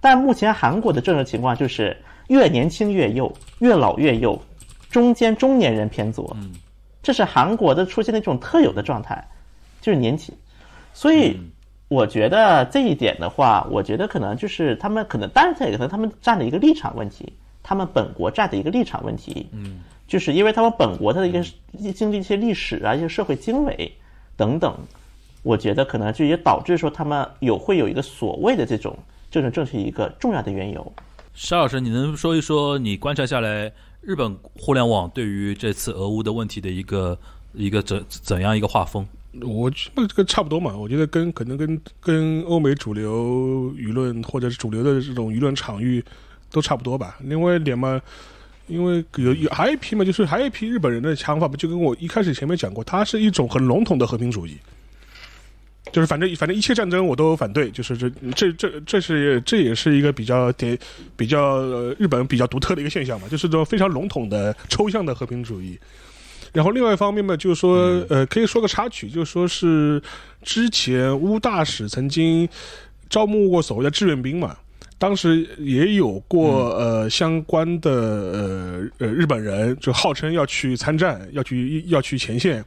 [0.01, 1.95] 但目前韩国的政治情况就是
[2.29, 4.41] 越年轻越右，越老越右，
[4.89, 6.35] 中间中年人偏左。
[7.03, 9.23] 这是韩国的出现的一种特有的状态，
[9.81, 10.33] 就是年轻。
[10.93, 11.39] 所以
[11.89, 17.31] 我觉得这一点的话，我觉得可能就是他们可能，当然这也可能他们站的一个立场问题，
[17.61, 19.47] 他们本国站的一个立场问题。
[19.51, 21.43] 嗯，就是因为他们本国它的一个
[21.93, 23.91] 经历一些历史啊，一些社会经纬
[24.35, 24.75] 等等，
[25.43, 28.97] 我觉得可能就也导致说他们有会有一个所谓的这种
[29.29, 30.91] 政治正确一个重要的缘由。
[31.33, 33.71] 沙老师，你能说一说你观察下来
[34.01, 37.17] 日本互联网对于这次俄乌的问题的一个
[37.53, 39.07] 一个怎怎样一个画风？
[39.41, 46.03] 我觉得这个差不多嘛，我觉得跟可能跟跟欧美主流舆论或者是主流的这种舆论场域
[46.51, 47.17] 都差不多吧。
[47.21, 47.99] 另外一点嘛，
[48.67, 54.55] 因为有有还有一批嘛，就是还有一批日本人的想法，不就跟我一开始前面讲过，它是一种很笼统的和平主义。
[55.91, 60.77] 就是反正反正一切战争我都反对，就是这这这这是这也是一个比较点
[61.17, 61.61] 比较、
[61.99, 65.77] 日本比较独特的一个现象嘛，就是这种非常笼统的抽象的和平主义。
[66.53, 70.01] 然后另外一方面嘛，就是说，呃，可以说个插曲，就是说是
[70.43, 72.47] 之前乌大使曾经
[73.09, 74.55] 招募过所谓的志愿兵嘛，
[74.99, 82.63] 当时也有过呃相关的呃呃日本人就号称要去参战，要去要去前线。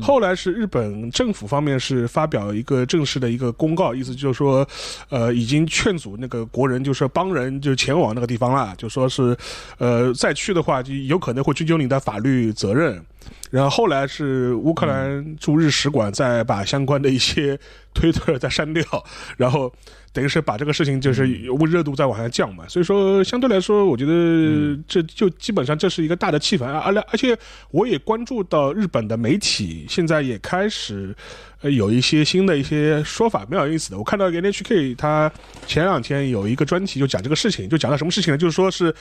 [0.00, 4.66] 后来是日本政府方面是发表一个正式的一个公告，意思就是说，
[5.08, 9.36] 呃，已经劝阻那个国人，就是帮人就前往那个地方了，就说是，
[9.78, 13.02] 呃，再去的话就有可能会追究你的法律责任。
[13.50, 17.58] 然后后来是乌克兰驻日使馆再把相关的一些
[17.92, 18.82] 推特再删掉，
[19.36, 19.72] 然后
[20.12, 22.66] 等于是把这个事情就是热度再往下降嘛。
[22.68, 27.36] 所以说相对来说，我觉得这就基本上这是一个大的气氛，而而且
[27.70, 31.14] 我也关注到日本的媒体现在也开始
[31.62, 33.98] 呃有一些新的一些说法，蛮有意思的。
[33.98, 35.32] 我看到 NHK 他
[35.66, 38.38] 前两天有一个专题就讲这个事情，就讲到什么事情呢？
[38.38, 38.94] 就是说是。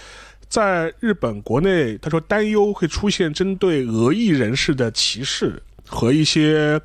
[0.50, 6.78] 在日本国内，他说担忧会出现针对俄裔人士的歧视和一些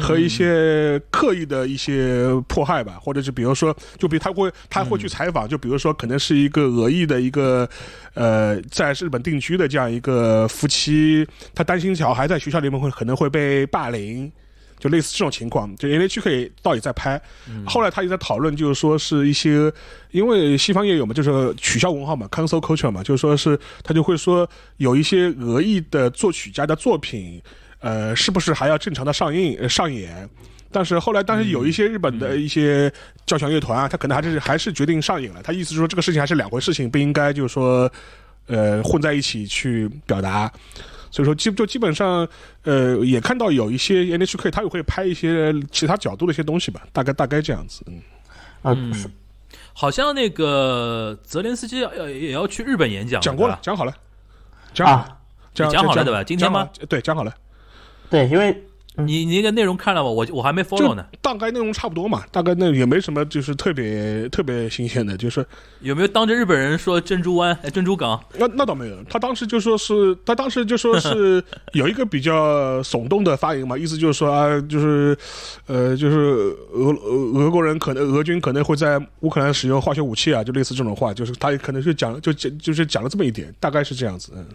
[0.00, 7.68] 和一些刻意的一些迫害吧，或者是比如说，就比如他会他会去采访，就比如说可能是一个俄裔的一个
[8.14, 14.30] 呃在日本定居的这样一个夫妻，他担心小孩在学校里面会可能会被霸凌。
[14.80, 17.20] 就类似这种情况，就 NHK 到底在拍，
[17.66, 19.72] 后来他也在讨论，就是说是一些，
[20.10, 27.40] 因为西方也有嘛，就是取消文化嘛，cancel culture 嘛，就是说是他就会说有一些俄裔的作曲家的作品，
[27.78, 30.28] 呃，是不是还要正常的上映、呃、上演？
[30.72, 32.92] 但是后来，但是有一些日本的一些
[33.26, 35.42] 交响乐团啊，他可能还是还是决定上映了。
[35.42, 37.90] 他意思是说这个事情还是两回事情，不应该就是说，
[38.46, 40.48] 呃，混在一起去表达。
[41.10, 42.26] 所以说基就基本上，
[42.62, 48.00] 呃，也看到有一些 NHK 他也会拍一些其他角度的一些东西吧，大概大概这样子，嗯，
[48.62, 48.76] 啊，
[49.72, 53.94] 好像那个泽连斯基要也要去日本演讲，讲过了，讲好了，
[54.72, 55.18] 讲啊，
[55.54, 56.22] 讲讲好了对吧？
[56.22, 56.68] 今天吗？
[56.88, 57.34] 对，讲好了。
[58.08, 58.62] 对，因为
[58.96, 60.10] 你你那个内容看了吗？
[60.10, 61.06] 我我还没 follow 呢。
[61.22, 65.46] 大概内容差不多嘛，大概那也没什么，就是特别特别新鲜的，就是
[65.80, 68.22] 有没有当着日本人说珍珠湾、珍珠港？
[68.36, 75.16] 那那倒没有，他当时就说是，他当时就说是 有一个比较耸动的发言嘛，意思就是说啊，就是
[75.66, 76.16] 呃，就是
[76.72, 84.46] 俄俄俄国人可能俄军可能会在乌克兰使用化学武器啊，就类似这种话，就是他可能是讲就讲就是讲了这么一点，大概是这样子，嗯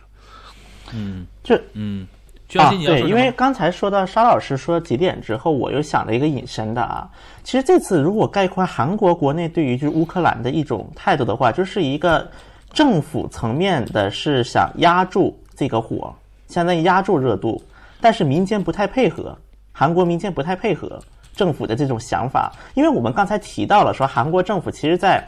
[0.94, 2.06] 嗯，这嗯。
[2.54, 7.10] 啊，对，因为刚才说到沙老师说几点之后，我又想了一个引申的啊。
[7.44, 12.26] 其实这次如果概括韩国国内对于就是乌克兰的一种态度的话，就是一个
[12.72, 16.14] 政府层面的是想压住这个火，
[16.48, 17.62] 相当于压住热度，
[18.00, 19.38] 但是民间不太配合，
[19.72, 21.00] 韩国民间不太配合
[21.36, 25.24] 政府的这种想法，因为我们刚才提到了说韩国政府其实在。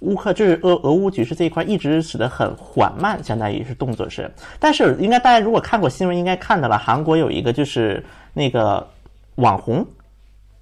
[0.00, 4.30] 乌克就是俄俄乌局势这一块一直使得很缓慢，相当于是动作是。
[4.58, 8.86] 但是应该大家如果看过新闻，应该看到了韩国有一个就是那个
[9.34, 9.86] 网红，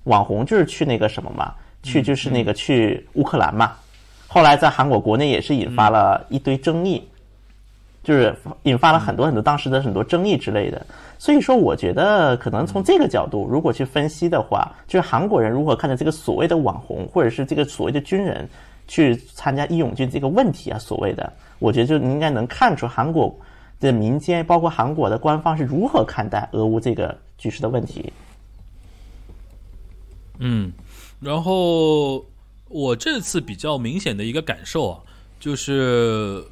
[0.05, 3.72] 网红就是去那个什么嘛，去就是那个去乌克兰嘛。
[4.26, 7.09] 后来在韩国国内也是引发了一堆争议，
[8.03, 8.34] 就是
[8.64, 10.84] 引发了很多很多当时的很多争议之类的。
[11.16, 18.49] 所以说，我觉得可能从这个角度，如果去分析的话，就是韩国人如何看待这个所谓的网红，或者是这个所谓的军人。
[18.89, 23.39] 去参加义勇军这个问题啊，所谓的，我觉得就应该能看出韩国
[23.78, 28.12] 的民间，包括韩国的官方是如何看待俄乌这个局势的问题。
[30.39, 30.72] 嗯，
[31.20, 32.24] 然后
[32.68, 35.01] 我这次比较明显的一个感受啊，
[35.39, 36.43] 就是，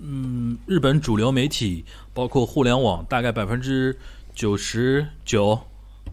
[0.00, 3.96] 嗯，日本主流媒体包括互联网，大概百分之
[4.34, 5.58] 九十九，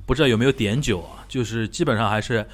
[0.06, 2.46] 不知道有没有点九啊，就是基本上还是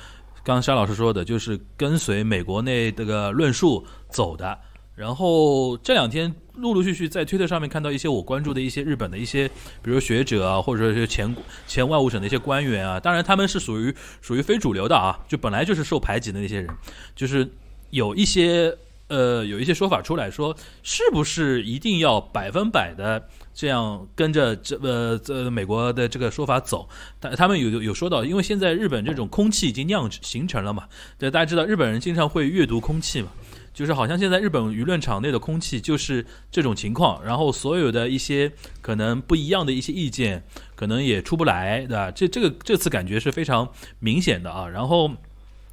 [0.48, 4.58] 刚刚沙老师说的，就是跟随美国内这个论述走的。
[4.96, 9.46] 然后这两天陆陆续续在推特上面看到一些我关注的一些日本的一些，
[9.82, 11.36] 比如学者啊，或者说是前
[11.68, 16.70] 前外务省的一些官员啊，当然他们是属于属于非主流的啊，就本来就是受排挤的那些人，
[17.14, 17.46] 就是
[17.90, 18.74] 有一些
[19.08, 26.88] 呃有一些说法出来说，是不是一定要百分百的这样跟着这呃这美国的这个说法走？
[27.20, 30.88] 但他们有有有说到，因为现在日本这种空气已经酿形成了嘛，
[31.18, 33.30] 对，大家知道日本人经常会阅读空气嘛。
[33.74, 38.52] 就是好像现在日本舆论场内的空气就是这种情况，然后所有的一些
[38.82, 40.44] 可能不一样的一些意见，
[40.76, 42.10] 可能也出不来，对吧？
[42.10, 44.68] 这这个这次感觉是非常明显的啊。
[44.68, 45.12] 然后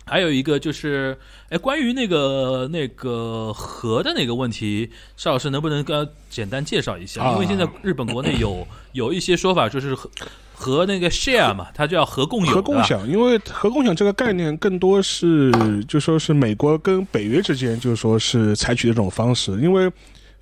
[0.07, 1.17] 还有一个就是，
[1.49, 7.23] 哎，关于那个那个核的那个问题，邵老师能不能跟简单介绍一下？
[7.23, 10.11] 啊因为现在日本国内有 有一些说法，就是核
[10.55, 15.51] 核那个 share 嘛，它叫核共有，核共享，因为核共享这个概念更多是
[15.89, 19.91] 就说是美国跟北约之间，就是说是采取的这种方式，因为。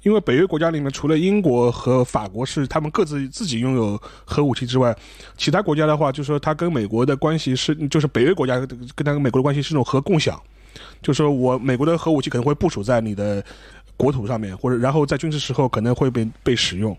[0.02, 4.96] 因为北约国家里面，除了英国和法国是他们各自自己拥有核武器之外，
[5.36, 10.40] 其他国家的话，就是说它跟美国的关系是，就是北约国家跟它跟美国的关系是那种核共享，
[11.00, 13.44] 就是说我美国的核武器可能会部署在你的
[13.96, 16.96] 国土上面，或者然后在军事时候可能会被被使用，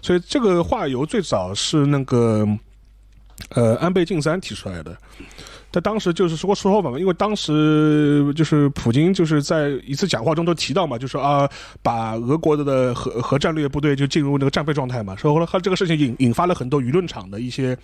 [0.00, 2.46] 所以这个话由最早是那个
[3.50, 4.96] 呃安倍晋三提出来的。
[5.76, 11.46] 他当时就是说说法嘛，因为当时就是普京就是在一次讲话中都提到嘛，就说啊，
[11.82, 17.76] 把俄国的核核战略部队就进入那个战备状态嘛，说后来他这个事情引引发了很多舆论场的一些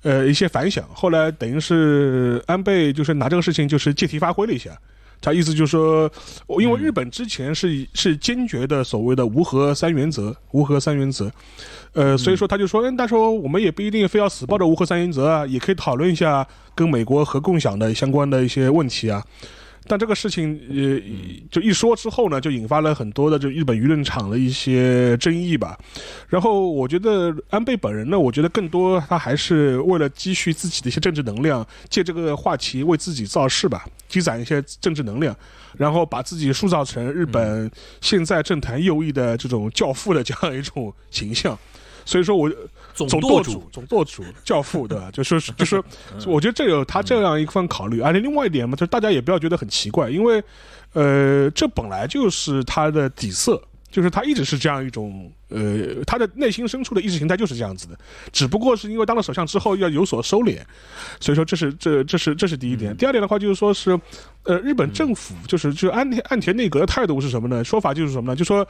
[0.00, 4.70] 呃一些反响，后来等于是安倍就是拿这个事情就是借题发挥了一下。
[5.20, 6.10] 他意思就是说，
[6.60, 11.30] 因为日本之前是是坚决的所谓的无核三原则，无核三原则，
[11.92, 19.22] 呃，所以说他就说，嗯，他说我们也不一定非要死抱着无核三原则啊，也可以讨论一下跟美国核共享的相关的一些问题啊。
[19.88, 21.00] 但这个事情，呃，
[21.50, 25.78] 就一说之后呢，就引发了很多的就日本舆论场的一些争议吧。
[26.28, 35.34] 然后我觉得安倍本人呢，我觉得更多他还是为了积蓄自己的一些政治能量，借这个话题为自己造势吧，积攒一些政治能量，
[35.76, 37.70] 然后把自己塑造成日本
[38.00, 41.58] 现在政坛右翼的这种教父的这样一种形象。
[42.04, 42.48] 所以说我
[42.96, 45.10] 总舵主，总舵主、教父，对吧？
[45.12, 45.82] 就是就是，
[46.26, 50.42] 我觉得这有他这样一份考虑，而且另外一点嘛，就是大家也不要觉得很奇怪，因为
[50.92, 53.62] 呃，这本来就是他的底色。
[53.88, 57.96] 就是他一直是这样一种，呃，他的内心深处的意识形态就是这样子的，
[58.30, 60.58] 只不过是因为当了首相之后要有所收敛，
[61.18, 62.94] 所以说这是这这是这是第一点。
[62.94, 63.98] 第二点的话就是说是，
[64.42, 67.64] 呃，日本政府就是就安田安田内阁的态度是什么呢？
[67.64, 68.36] 说法就是什么呢？
[68.36, 68.66] 就说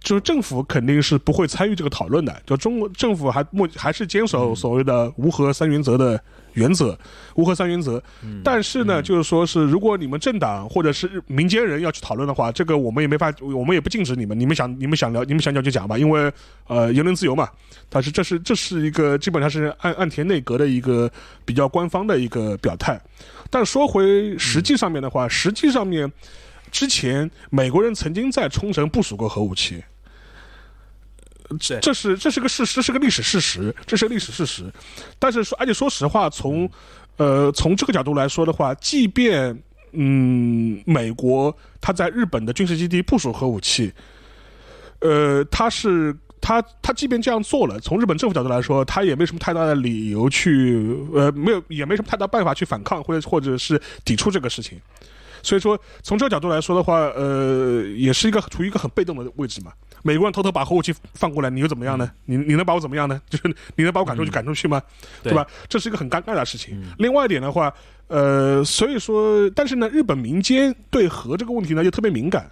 [0.00, 6.20] 就是政府肯定是不会参与这个讨论的，就中国政府还目还是坚守所谓的无核三原则的
[6.54, 6.96] 原则，
[7.34, 8.02] 无核三原则。
[8.44, 16.32] 但是呢，就是说是如果你们政党或者是民间人要去讨论的话，这个我们也没法，我们也不禁止你们，你们想你们想聊你们想讲就讲吧，因为
[16.68, 17.48] 呃言论自由嘛。
[17.88, 21.10] 但是这是这是一个基本上是岸岸田内阁的一个
[21.44, 23.00] 比较官方的一个表态。
[23.50, 26.10] 但说回实际上面的话，实际上面。
[26.68, 29.82] 之前美国人曾经在冲绳部署过核武器，
[31.58, 34.70] 这这是这是个事实，这是个历史事实，这是个历史事实。
[35.18, 36.70] 但是说，而且说实话，从
[37.16, 39.58] 呃从这个角度来说的话，即便
[39.92, 43.92] 嗯美国它在日本的军事基地部署核武器，
[45.00, 54.78] 呃，它是他他即便这样做了，从日本政府角度来说，他也没什么太大的理由去呃没有也没什么太大办法去反抗或者或者是抵触这个事情。
[55.42, 59.72] 所以说，从这个角度来说的话，呃，也是一个处于一个很被动的位置嘛。
[60.02, 62.10] 美国人偷偷把核武器放过来，你又怎么样呢？
[62.26, 63.20] 你你能把我怎么样呢？
[63.28, 64.80] 就是你能把我赶出去赶出去吗？
[65.22, 65.46] 对吧？
[65.68, 66.80] 这是一个很尴尬的事情。
[66.98, 67.72] 另外一点的话，
[68.06, 72.50] 呃，所以说，但是呢，日本民间对核这个问题呢又特别敏感。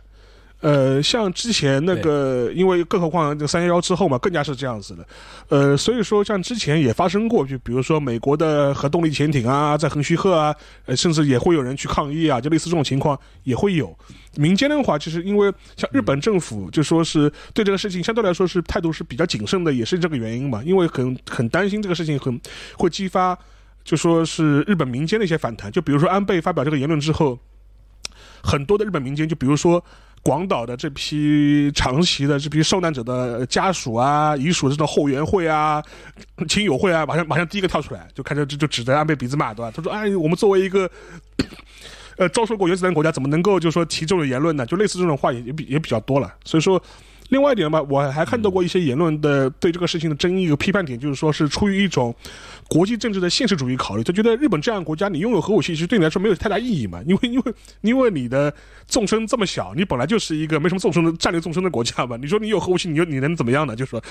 [0.60, 5.06] 呃，像之前那个，因为更何况这个三幺幺之后嘛，更加是这样子的。
[5.48, 10.54] 呃，所以说像之前也发生过，就比如说美国的核动力潜艇啊，在横须贺啊，
[10.86, 13.94] 呃，甚至也会有人去抗议啊，就类似这种情况也会有。
[14.36, 22.40] 民间的话，就是因为像日本政府就说是对这个事情相对来说是态度是比较谨慎的，也是这个原因嘛，因为很很担心这个事情很
[22.78, 23.38] 会激发，
[23.84, 25.70] 就说是日本民间的一些反弹。
[25.70, 27.38] 就比如说安倍发表这个言论之后，
[28.42, 29.84] 很多的日本民间，就比如说。
[30.26, 35.80] 广岛的这批长崎的这批受难者的家属啊、遗属这种后援会啊、
[36.48, 39.70] 亲友会啊，马上马上第一个跳出来，就开始就就指着安倍鼻子骂，对吧？
[39.72, 40.90] 他说：“哎，我们作为一个。”
[42.18, 44.64] 呃，遭受过原子弹国家怎么能够就说提这种言论呢？
[44.64, 46.34] 就类似这种话也也比也比较多了。
[46.46, 46.82] 所以说，
[47.30, 52.14] 另外一点嘛，我还看到过一些言论的对这个事情的争议和批判点，就是说是出于一种
[52.68, 58.52] 国际政治的现实主义考虑，他觉得日本这样国家你拥有核武器其实对你来说没有太大意义嘛，因为因为因为你的
[58.86, 63.74] 纵深这么小，你本来就是一个没什么纵深的战略纵深的国家嘛，你说你有核武器，你你能怎么样呢？
[63.74, 64.02] 就是说，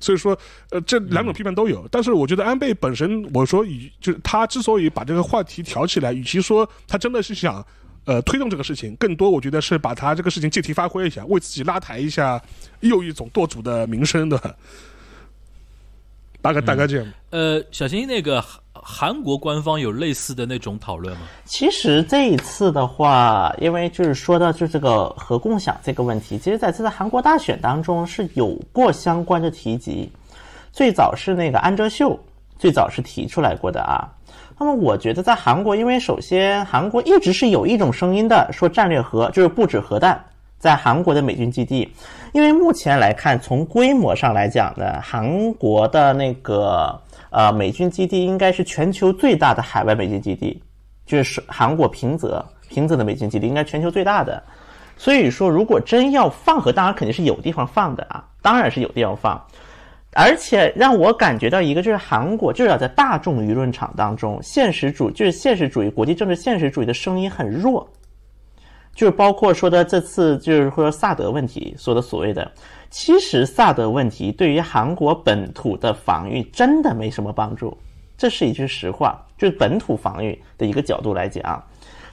[0.00, 0.38] 所以说，
[0.70, 1.86] 呃，这两种批判都有。
[1.90, 7.64] 但是我觉得安倍本身，我说与就是他之所以把这个话题挑起来，与其说他真的是想。
[8.04, 12.42] 呃，推动这个事情，更多我觉得是把他这个事情借题发挥一下，为自己拉抬一下
[12.80, 14.56] 又一种舵主的名声的，
[16.40, 17.06] 大概大概这样。
[17.30, 21.22] 呃，小新，那个韩国官方有类似的那种讨论吗？
[21.44, 30.10] 其实这一次的话，因为就是说到就这个核共享这个问题，其实在这次韩国大选当中是有过相关的提及，
[30.72, 32.18] 最早是那个安哲秀
[32.58, 34.10] 最早是提出来过的啊。
[34.62, 40.24] 那么我觉得在韩国，因为首先韩国一直是有一种声音的，说战略核就是不止核弹
[40.56, 41.92] 在韩国的美军基地。
[42.32, 46.96] 因为目前来看，从规模上来讲呢，韩国的那个
[47.30, 50.62] 呃美军基地应该是全球最大的海外美军基地，
[51.04, 54.40] 就是韩国平泽平泽的美军基地应该全球最大的。
[54.96, 59.44] 所以说，如果真要放核，当然肯定是有地方放的啊，当然是有地方放。
[60.14, 67.88] 而且让我感觉到一个就是韩国就是要在大众舆论场当中，现实主就是现实主义国际政治现实主义的声音很弱，
[68.94, 72.52] 就是包括说的这次就是说萨德问题说的所谓的，
[72.90, 77.74] 其实萨德问题对于韩国本土的防御真的没什么帮助，
[78.18, 81.64] 这是一句实话，就是本土防御的一个角度来讲，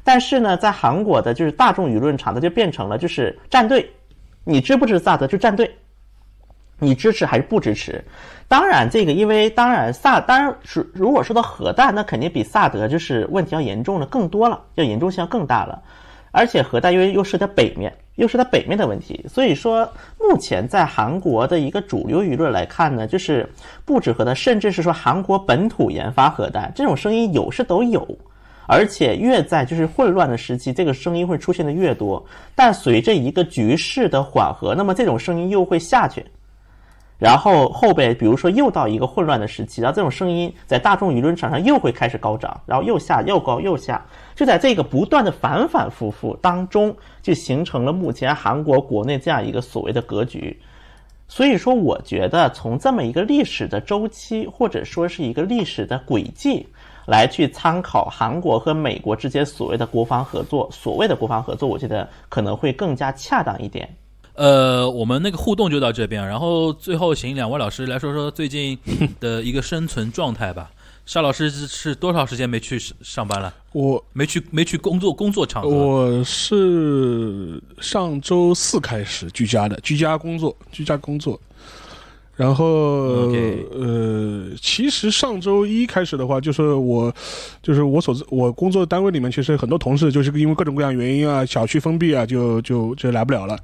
[0.06, 3.92] 但是呢，在韩国的就是大众舆论场，它就变成了就是站队，
[4.46, 5.70] 你支不支持萨德就站队。
[6.80, 8.04] 你支持还是不支持？
[8.48, 15.80] 当然，这个因为当然萨当然是如果说到核弹，那肯定比萨德就是问题要严重的更多了，要严重性要更大了。
[16.32, 19.88] 而且核弹因为又是在北面，又是在北面的问题，所以说
[20.20, 23.48] 目前在韩国的一个主流舆论来看呢，就是
[23.86, 28.18] 不止核弹，甚至是说韩国本土研发核弹这种声音有是都有。
[28.72, 32.24] 而且越在就是混乱的时期，这个声音会出现的越多。
[32.54, 36.24] 但随着一个局势的缓和，那么这种声音又会下去。
[37.20, 44.04] 然后后边，比如说又到一个混乱的时期，然后这种声音在大众舆论场上又会开始高涨，然后又下又高又下，
[44.34, 50.58] 就在这个不断的反反复复当中，就形成了目前韩国国内这样一个所谓的格局。
[51.28, 56.66] 所以说，我觉得从这么一个历史的周期，或者说是一个历史的轨迹，
[57.06, 63.88] 来去参考韩国和美国之间所谓的国防合作，所谓的国防合作，我觉得可能会更加恰当一点。
[64.40, 68.80] 呃，我们那个互动就到这边，然后最后请两位老师来说说最近
[69.20, 70.72] 的一个生存状态吧。
[71.06, 73.54] 夏老师是多少时间没去上班了？
[73.74, 75.70] 我没去，没去工作工作场。
[75.70, 81.38] 我是上周四开始居家的，居家工作，居家工作。
[82.38, 82.66] 然后
[83.74, 87.14] 呃，其实上周一开始的话，就是我，
[87.62, 93.60] 就是我所我工作单位里面，其实很多同事就是因为各种各样原因啊，小区封闭啊，就就就来不了了。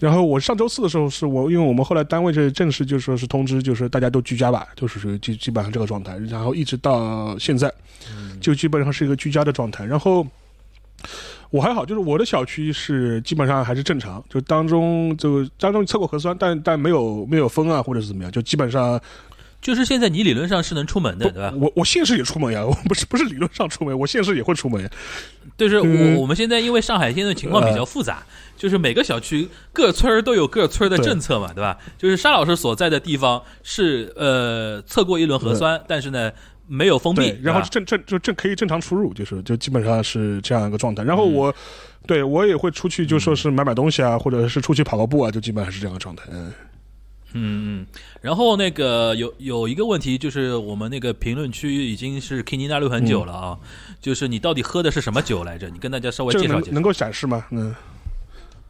[0.00, 6.18] 然后我上周四的时候，是我因为我们后来单位是正式就说是通知，就是大家都居家吧，就是属于基基本上这个状态。
[6.28, 7.72] 然后一直到现在，
[8.40, 9.84] 就基本上是一个居家的状态。
[9.86, 10.26] 然后
[11.50, 19.00] 我还好，就是我的小区是基本上还是正常，就当中就当中测过核酸，但但没有没有封啊，或者是怎么样，就基本上。
[19.62, 21.52] 就是现在，你理论上是能出门的，对吧？
[21.56, 24.88] 我我现实也出门呀，我不是不是理论上出门，我现实也会出门。
[25.56, 28.24] 就是我我们现在因为上海现在情况比较复杂，
[28.56, 31.78] 就是每个小区各村儿都有各村儿的政策嘛，对吧？
[31.98, 36.32] 就是沙老师所在的地方是呃测过一轮核酸，但是呢
[36.66, 41.04] 没有封闭，然后正正就正可以正常出入，就是就基本上是这样一个状态。
[41.04, 41.54] 然后我
[42.06, 46.24] 对我也会出去，就说是买买东西啊，或者是出去跑个步啊，就基本上是这样的状态。
[46.32, 46.52] 嗯。
[47.38, 47.86] 嗯嗯，
[48.22, 53.58] 然后那个有有一个问题，就是我们那个评论区已经是 k i n i 纳六很久了啊，
[54.00, 55.68] 就是你到底喝的是什么酒来着？
[55.68, 56.72] 你跟大家稍微介绍介绍。
[56.72, 57.44] 能够展示吗？
[57.50, 57.74] 嗯，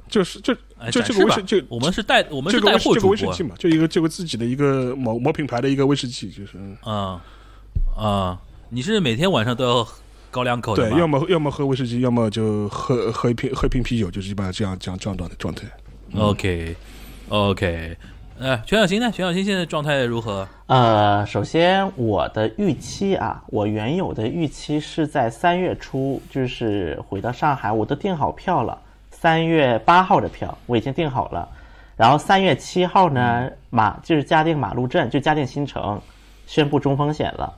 [0.09, 0.54] 就是就
[0.90, 7.20] 就这个威士就我们是带我们是带货主威士忌嘛，就一个这个自己的一个某某品牌的一个威士忌，就是啊
[7.96, 8.40] 啊，
[8.70, 9.88] 你是每天晚上都要
[10.30, 15.66] 高两口的对，要么要么喝威士忌，要么就喝喝一瓶喝一瓶啤酒，就是一般这样这样这样的状态。
[16.16, 16.76] OK
[17.28, 17.96] OK。
[18.38, 19.11] 呃，全小新呢？
[19.11, 20.46] 全小新现在状态如何？
[20.66, 28.78] 呃，首先我的预期啊，我原有的预期是在三月初就是回到上海，我都订好票了。
[29.26, 31.48] 三月八号的票，我已经订好了。
[31.96, 36.00] 然后三月七号呢，马就是嘉定马路镇，就嘉定新城
[36.46, 37.52] 宣布中风险了。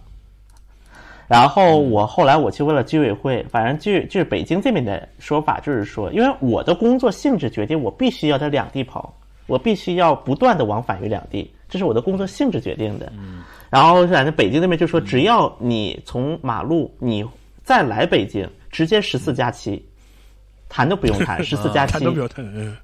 [1.26, 9.14] 然后我后来我去问了居委会，反正据就是北京这边的说法，就是说，因为我的工作性质决定我必须要在两地跑，
[9.46, 13.12] 我必须要不断的往返于两地，这是我的工作性质决定的。
[13.68, 17.22] 然后反正北京那边就说，只要你从马路你
[17.62, 19.86] 再来北京，直接十四加七，
[20.68, 22.44] 谈都不用谈， 十四加七谈都不要谈。
[22.44, 22.76] 嗯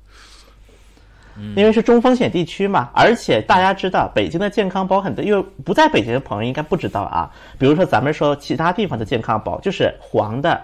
[1.56, 7.28] 因为是中风险地区嘛，而且大家知道北京的健康宝很多，因为不在北京的朋友应该不知道啊。
[7.58, 10.62] 比如说咱们说其他地方的健康宝，就是黄的、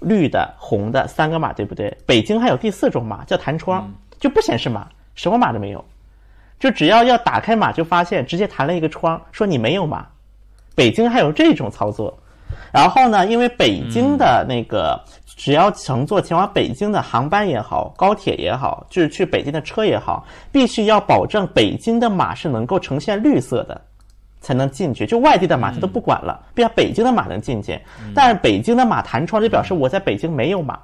[0.00, 1.96] 绿的、红的三个码，对不对？
[2.04, 3.90] 北京还有第四种码叫弹窗，
[4.20, 5.82] 就不显示码，什么码都没有，
[6.60, 10.06] 就只要要打开码就发现直接弹了一个窗，说你没有码。
[10.74, 12.21] 北京还有这种操作，
[12.72, 15.00] 然后呢，因为北京的那个。
[15.34, 23.80] 只要乘坐前往北京的航班也好，高铁也好，就是去北京的车也好，必须要保证北京的码是能够呈现绿色的，
[24.40, 25.04] 才能进去。
[25.04, 27.80] 就外地的码他都不管了，必须北京的码能进去。
[28.14, 30.78] 但是北京的码弹窗就表示我在北京没有码，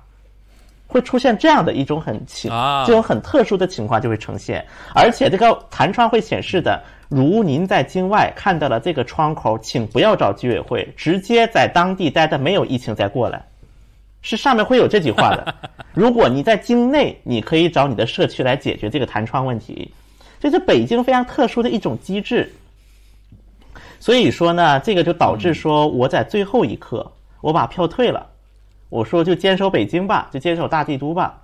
[0.88, 2.50] 会出现这样的一种很情，
[2.84, 4.66] 这种很特殊的情况就会呈现。
[4.92, 13.42] 而且这个弹窗会显示的，如您在京外看到了这个窗口，请不要找居委会，直接在当地待的没有疫情再过来。
[14.20, 15.54] 是上面会有这句话的。
[15.94, 19.90] 如果你在京内，你可以找你的社区来解决这个弹窗问题。
[20.38, 22.52] 这是北京非常特殊的一种机制。
[24.00, 28.26] 所以说呢，这个就导致说我在最后一刻我把票退了，
[28.90, 31.40] 我说就坚守北京吧，就坚守大帝都吧。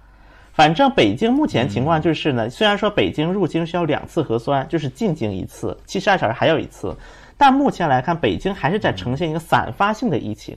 [0.55, 6.97] 反正北京目前情况就是呢，虽然说北京入京需要两次核酸，就是进京一次，七十二小时还有一次，
[7.37, 10.57] 但目前来看，北京还是在呈现一个散发性的疫情。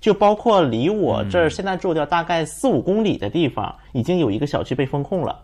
[0.00, 5.38] 就包括离我这儿现在住的大概四五公里的地方，已经有一个小区被封控了，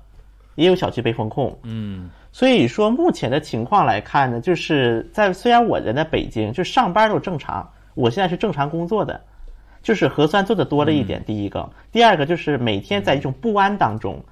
[0.56, 1.56] 也有小区被封控。
[1.62, 9.18] 嗯，所以说目前的情况来看呢，就是在虽然我人在北京，就上班都正常，我现在是正常工作的，
[9.82, 11.22] 就是核酸做的多了一点。
[11.24, 14.22] 第一个，第二个就是每天在一种不安当中，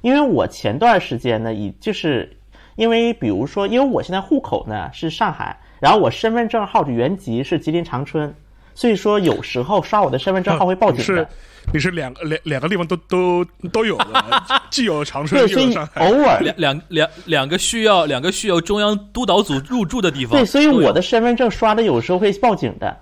[0.00, 2.36] 因为我前段时间呢，以就是
[2.76, 8.34] 因为比如说，因为我现在户口呢是上海，然后我身份证号的原籍是吉林长春。
[8.74, 11.02] 所以说，有时候刷我的身份证号会报警的。
[11.02, 11.26] 是，
[11.72, 16.06] 你是两个两两个地方都都都有的， 既有长春，又有上海。
[16.06, 20.38] 偶尔两两两两个需要两个需要中央督导组入驻的地方。
[20.38, 22.96] 对，所以我的身份证刷的有时候会报警的，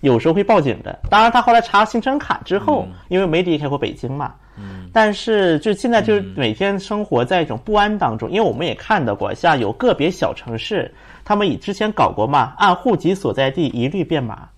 [0.00, 0.98] 有时候会报警的。
[1.08, 4.34] 当然，他后来查行程卡之后，因为没离开过北京嘛。
[4.56, 4.88] 嗯。
[4.92, 10.92] 但是，就现在就是每天生活在一种不安当中，因为我们也看到过，像有个别小城市，
[11.24, 14.48] 他们以之前搞过嘛，按户籍所在地一律变码。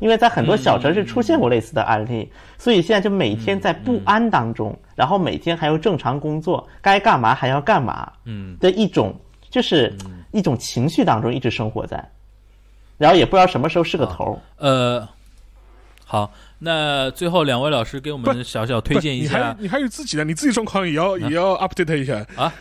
[0.00, 2.28] 因为在很多小城市出现过类似的案例，
[2.58, 9.14] 所以现在就每天在不安当中，然后每天还要正常工作，该干嘛还要干嘛，嗯，的一种
[9.48, 9.94] 就是
[10.32, 12.04] 一种情绪当中一直生活在，
[13.02, 14.40] 然后也不知道什么时候是个头。
[14.56, 15.08] 呃，
[16.04, 22.54] 好，那最后两位老师给我们小小推荐一下，你还你还有自己的，你自己状况也要也要 update 一下啊。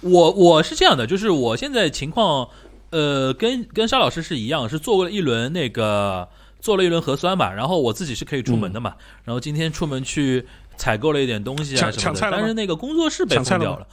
[0.00, 2.48] 我我是这样的，就是我现在情况，
[2.90, 6.28] 呃，跟跟沙老师是一样，是做过了一轮那个。
[6.58, 10.44] 做了一轮核酸嘛，然后我自己是可以出门的嘛，然后今天出门去
[10.76, 13.86] 采购了一点东西啊什么的，但是那个工作室被封掉了。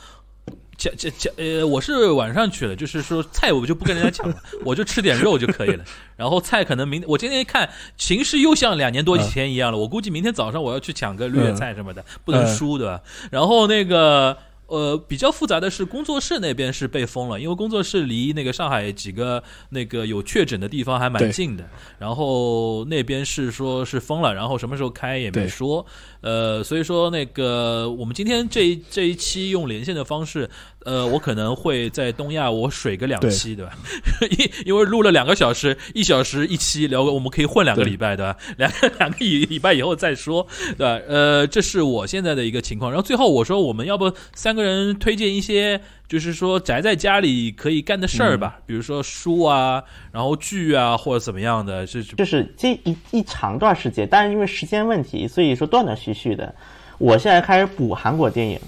[0.78, 1.34] 抢抢抢！
[1.38, 5.84] 呃，我是晚上去的，就是说菜我就不跟人家抢了， 我就吃点肉就可以了。
[6.16, 13.02] 然后菜可能明我今天一看形势又像两年多以前一样了，我估计明天早上我要去抢个绿叶菜什么的，不能输对吧？
[13.32, 14.38] 然后那个。
[14.74, 21.64] 呃，比较复杂的是工作室那边是被封了，因为工作室离那个上海几个那个有确诊的地方还蛮近的，
[22.00, 25.86] 然后那边是说是封了，然后什么时候开也没说。
[26.22, 30.50] 呃，所以说那个我们今天这这一期用连线的方式。
[30.86, 33.72] 呃，我可能会在东亚，我水个两期，对吧？
[34.38, 38.36] 因因为录了两个小时，一小时一期聊，我们可以混两个礼拜，对吧？
[38.58, 40.46] 两个两个礼礼拜以后再说，
[40.78, 41.02] 对吧？
[41.08, 42.92] 呃，这是我现在的一个情况。
[42.92, 56.54] 然后最后我说，我们要不三个人推荐一些，就是说宅在家里可以干的事儿吧，比如说书啊，然后剧啊，或者怎么样的，是就是这一一长段时间，但是因为时间问题，所以说断断续续的。
[56.98, 58.60] 我现在开始补韩国电影，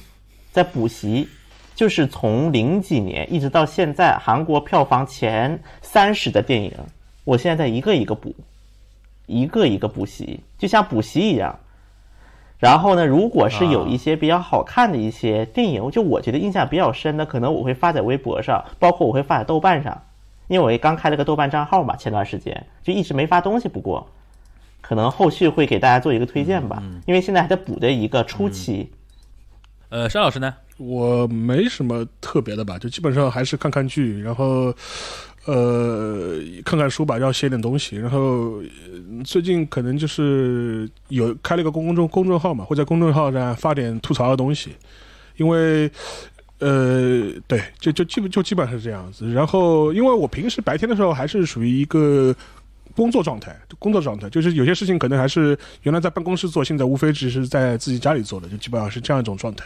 [0.52, 1.28] 在补习。
[1.76, 6.72] 就是从零几年一直到现在，韩国票房前三十的电影，
[7.26, 8.34] 我现在在一个一个补，
[9.26, 11.60] 一个一个补习，就像补习一样。
[12.58, 20.02] 然后呢，如果是有一些比较好看的一些电影，就我觉得印象比较深的，可能我会发在微博上，包括我会发在豆瓣上，
[20.48, 23.68] 因为我也刚开了个豆瓣账号嘛，前段时间就一直没发东西。
[23.68, 24.08] 不过，
[24.80, 28.90] 可能后续会给大家做一个推荐吧，因为现在还在补的一个初期。
[29.90, 30.54] 呃，沙老师呢？
[30.78, 34.74] 我没什么特别的吧，就基本上还是看看剧，然后
[35.46, 37.96] 呃看看书吧，要写点东西。
[37.98, 38.62] 然后
[39.24, 44.76] 最近可能就是有开了一个公众公众号嘛，会在公众号上发点吐槽的东西，
[45.38, 45.90] 因为。
[46.60, 49.30] 呃，对，就就基本就基本上是这样子。
[49.30, 52.34] 然后，因为我平时白天的时候还是属于一个
[52.96, 59.66] 工作状态，工作状态，就是有些事情可能还是原来在办公室做，现在无非只是在自己家里做的，就基本上是这样一种状态。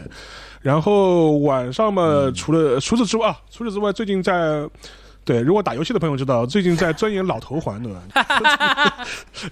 [0.61, 4.67] 然后晚上嘛，除了除此之外啊，除此之外，最近在
[5.23, 8.01] 对，如果打游戏的朋友知道，最近在钻研老头环，对吧？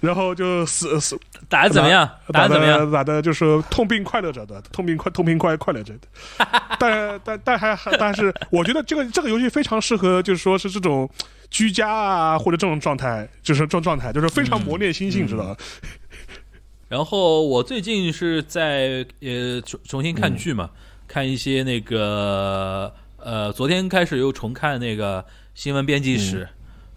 [0.01, 2.09] 然后就死死打的怎么样？
[2.33, 2.91] 打的怎么样？
[2.91, 6.47] 打的就是痛并快乐着的，痛并快痛并快快乐着的。
[6.79, 11.07] 但但但还还但是，我觉得这个这个游戏非常适合，就是说是这种
[11.49, 15.57] 居家啊，或者这种状态，就是这种状态，就是非常磨练心性，知道吧？
[16.89, 20.69] 然后我最近是在呃重重新看剧嘛，
[21.07, 26.47] 看一些那个呃，昨天开始又重看那个新闻编辑室，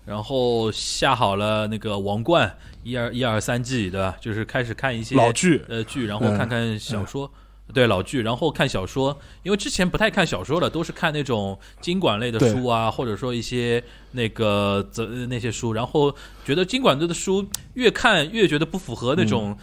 [0.05, 2.49] 然后下好了那个《王冠》
[2.85, 4.17] 一二一二三季，对吧？
[4.21, 7.31] 就是开始看一些老剧呃剧，然后看看小说。
[7.73, 16.15] 对老剧，然后看小说，因为之前不太看小说了，都是看那种经管类的书啊，或者说一些那个则那些书，然后
[16.45, 19.57] 觉得经管类的书越看越觉得不符合那种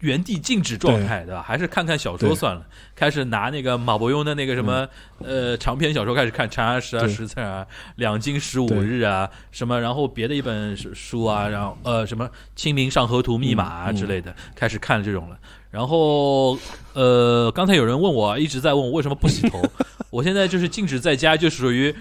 [0.00, 1.42] 原地静止状态，对吧？
[1.42, 2.64] 还是看看小说算了。
[2.94, 4.86] 开始拿那个马伯庸的那个什么
[5.18, 7.64] 呃长篇小说开始看，《长安十二时辰》啊，
[7.96, 12.26] 《两京十五日》啊，什么，然后别的一本书啊，然后呃什么
[12.56, 15.38] 《清明上河图密码》啊之类的，开始看这种了。
[15.70, 16.58] 然后，
[16.94, 19.62] 呃，刚才有人问我，一直在问我为什么不洗头。
[20.08, 21.94] 我现在就是静止在家，就属于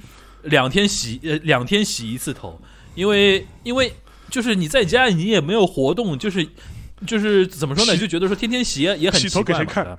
[0.43, 2.59] 两天洗呃两天洗一次头，
[2.95, 3.91] 因为因为
[4.29, 6.47] 就是你在家你也没有活动，就是
[7.05, 9.97] 就是怎么说呢，就觉得说天天洗也很奇怪嘛。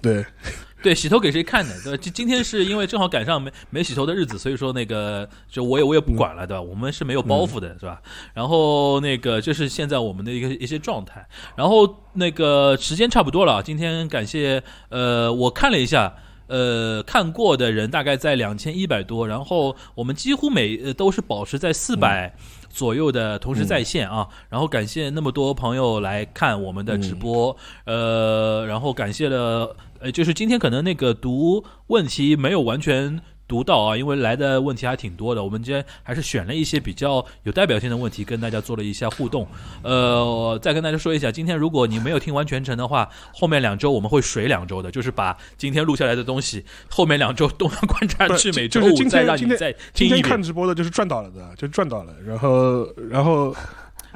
[0.00, 0.24] 对。
[0.82, 1.74] 对，洗头给谁看的？
[1.82, 1.98] 对吧？
[2.00, 6.62] 今今天是因为正好赶上没没洗头的日子，所以说那个就我也我也不管了，对吧？
[6.62, 8.00] 我们是没有包袱的，是吧？
[8.34, 11.26] 然后那个这是现在我们的一个一些状态。
[11.56, 16.14] 然后那个时间差不多了，今天感谢呃，我看了一下，
[16.46, 22.32] 呃，看过的人大概在两千一百多，然后我们几乎每都是保持在四百。
[22.76, 27.56] 左右的同时在线啊，然后感谢那么多朋友来看我们的直播，
[27.86, 33.22] 呃，然后感谢了，呃，就是今天可能那个读问题没有完全。
[33.48, 39.46] 读到啊，因为来的问题还挺多的，我们今天还是选了一些比较有代表性的问题，跟大家做了一下互动。
[39.82, 50.22] 呃，再跟大家说一下，今天如果你没有听完全程的话，后面两周我们会水两周的，就是把今天录下来的东西，后面两周东方观察去每周五再让你再听一遍。
[50.22, 52.12] 看直播的就是赚到了的，就赚到了。
[52.26, 53.54] 然后，然后。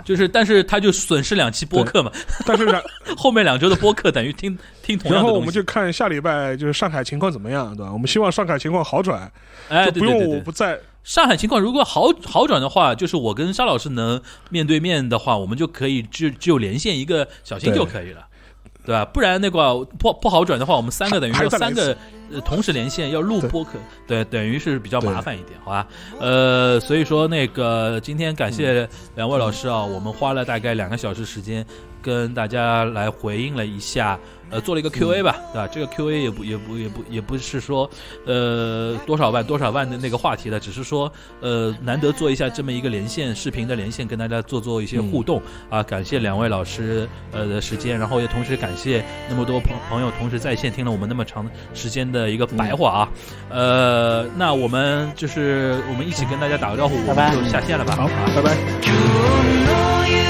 [0.05, 2.11] 就是，但是他就损失两期播客嘛。
[2.47, 2.67] 但是
[3.17, 7.93] 后面两周的播客等于听听同样的然后我们就看下礼拜就是上海情况怎么样，对吧？
[7.93, 9.31] 我们希望上海情况好转，
[9.69, 10.79] 哎，不用我不在。
[11.03, 14.21] 上海情况如果好好转的话，就是我跟沙老师能
[14.51, 18.27] 面对面的话，我们就可以只只有连线一个小新就可以了。
[18.85, 19.05] 对吧？
[19.05, 21.97] 不然那个不不好转的话，我们三个等于说三个
[22.33, 23.73] 呃同时连线要录播客，
[24.07, 25.87] 对，等于是比较麻烦一点，好吧？
[26.19, 31.65] 呃，所以说那个今天感谢两位老师啊，我们花了大概两个小时时间
[32.03, 34.19] 跟大家来回应了一下。
[34.53, 35.69] 呃，做了一个 Q A 吧，对吧？
[35.69, 37.89] 这个 Q A 也不也不也不也不是说，
[38.27, 45.85] 呃，多少万多少万的那个话题了，只是说，呃，难得做一下这么一个连线视频的连线，跟大家做做一些互动啊。
[45.85, 53.09] 感谢两位老师呃的时间，然后也同时感谢那么多朋朋友同时在线听了我们那么长时间的一个白话啊。
[53.51, 57.95] 呃，那我们就是我们一起跟大家打个招呼，我们就下线了吧。
[57.95, 60.30] 好，拜拜。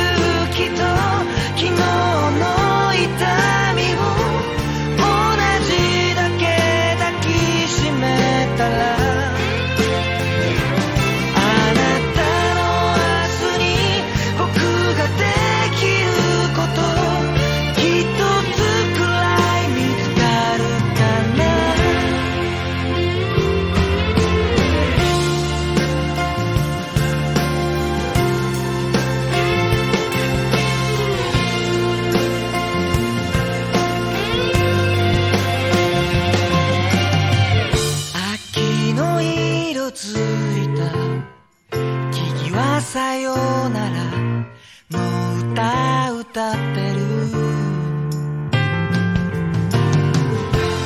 [46.33, 47.01] 歌ってる。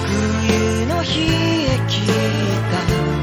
[0.07, 2.01] 冬の日へ来
[2.71, 3.14] た。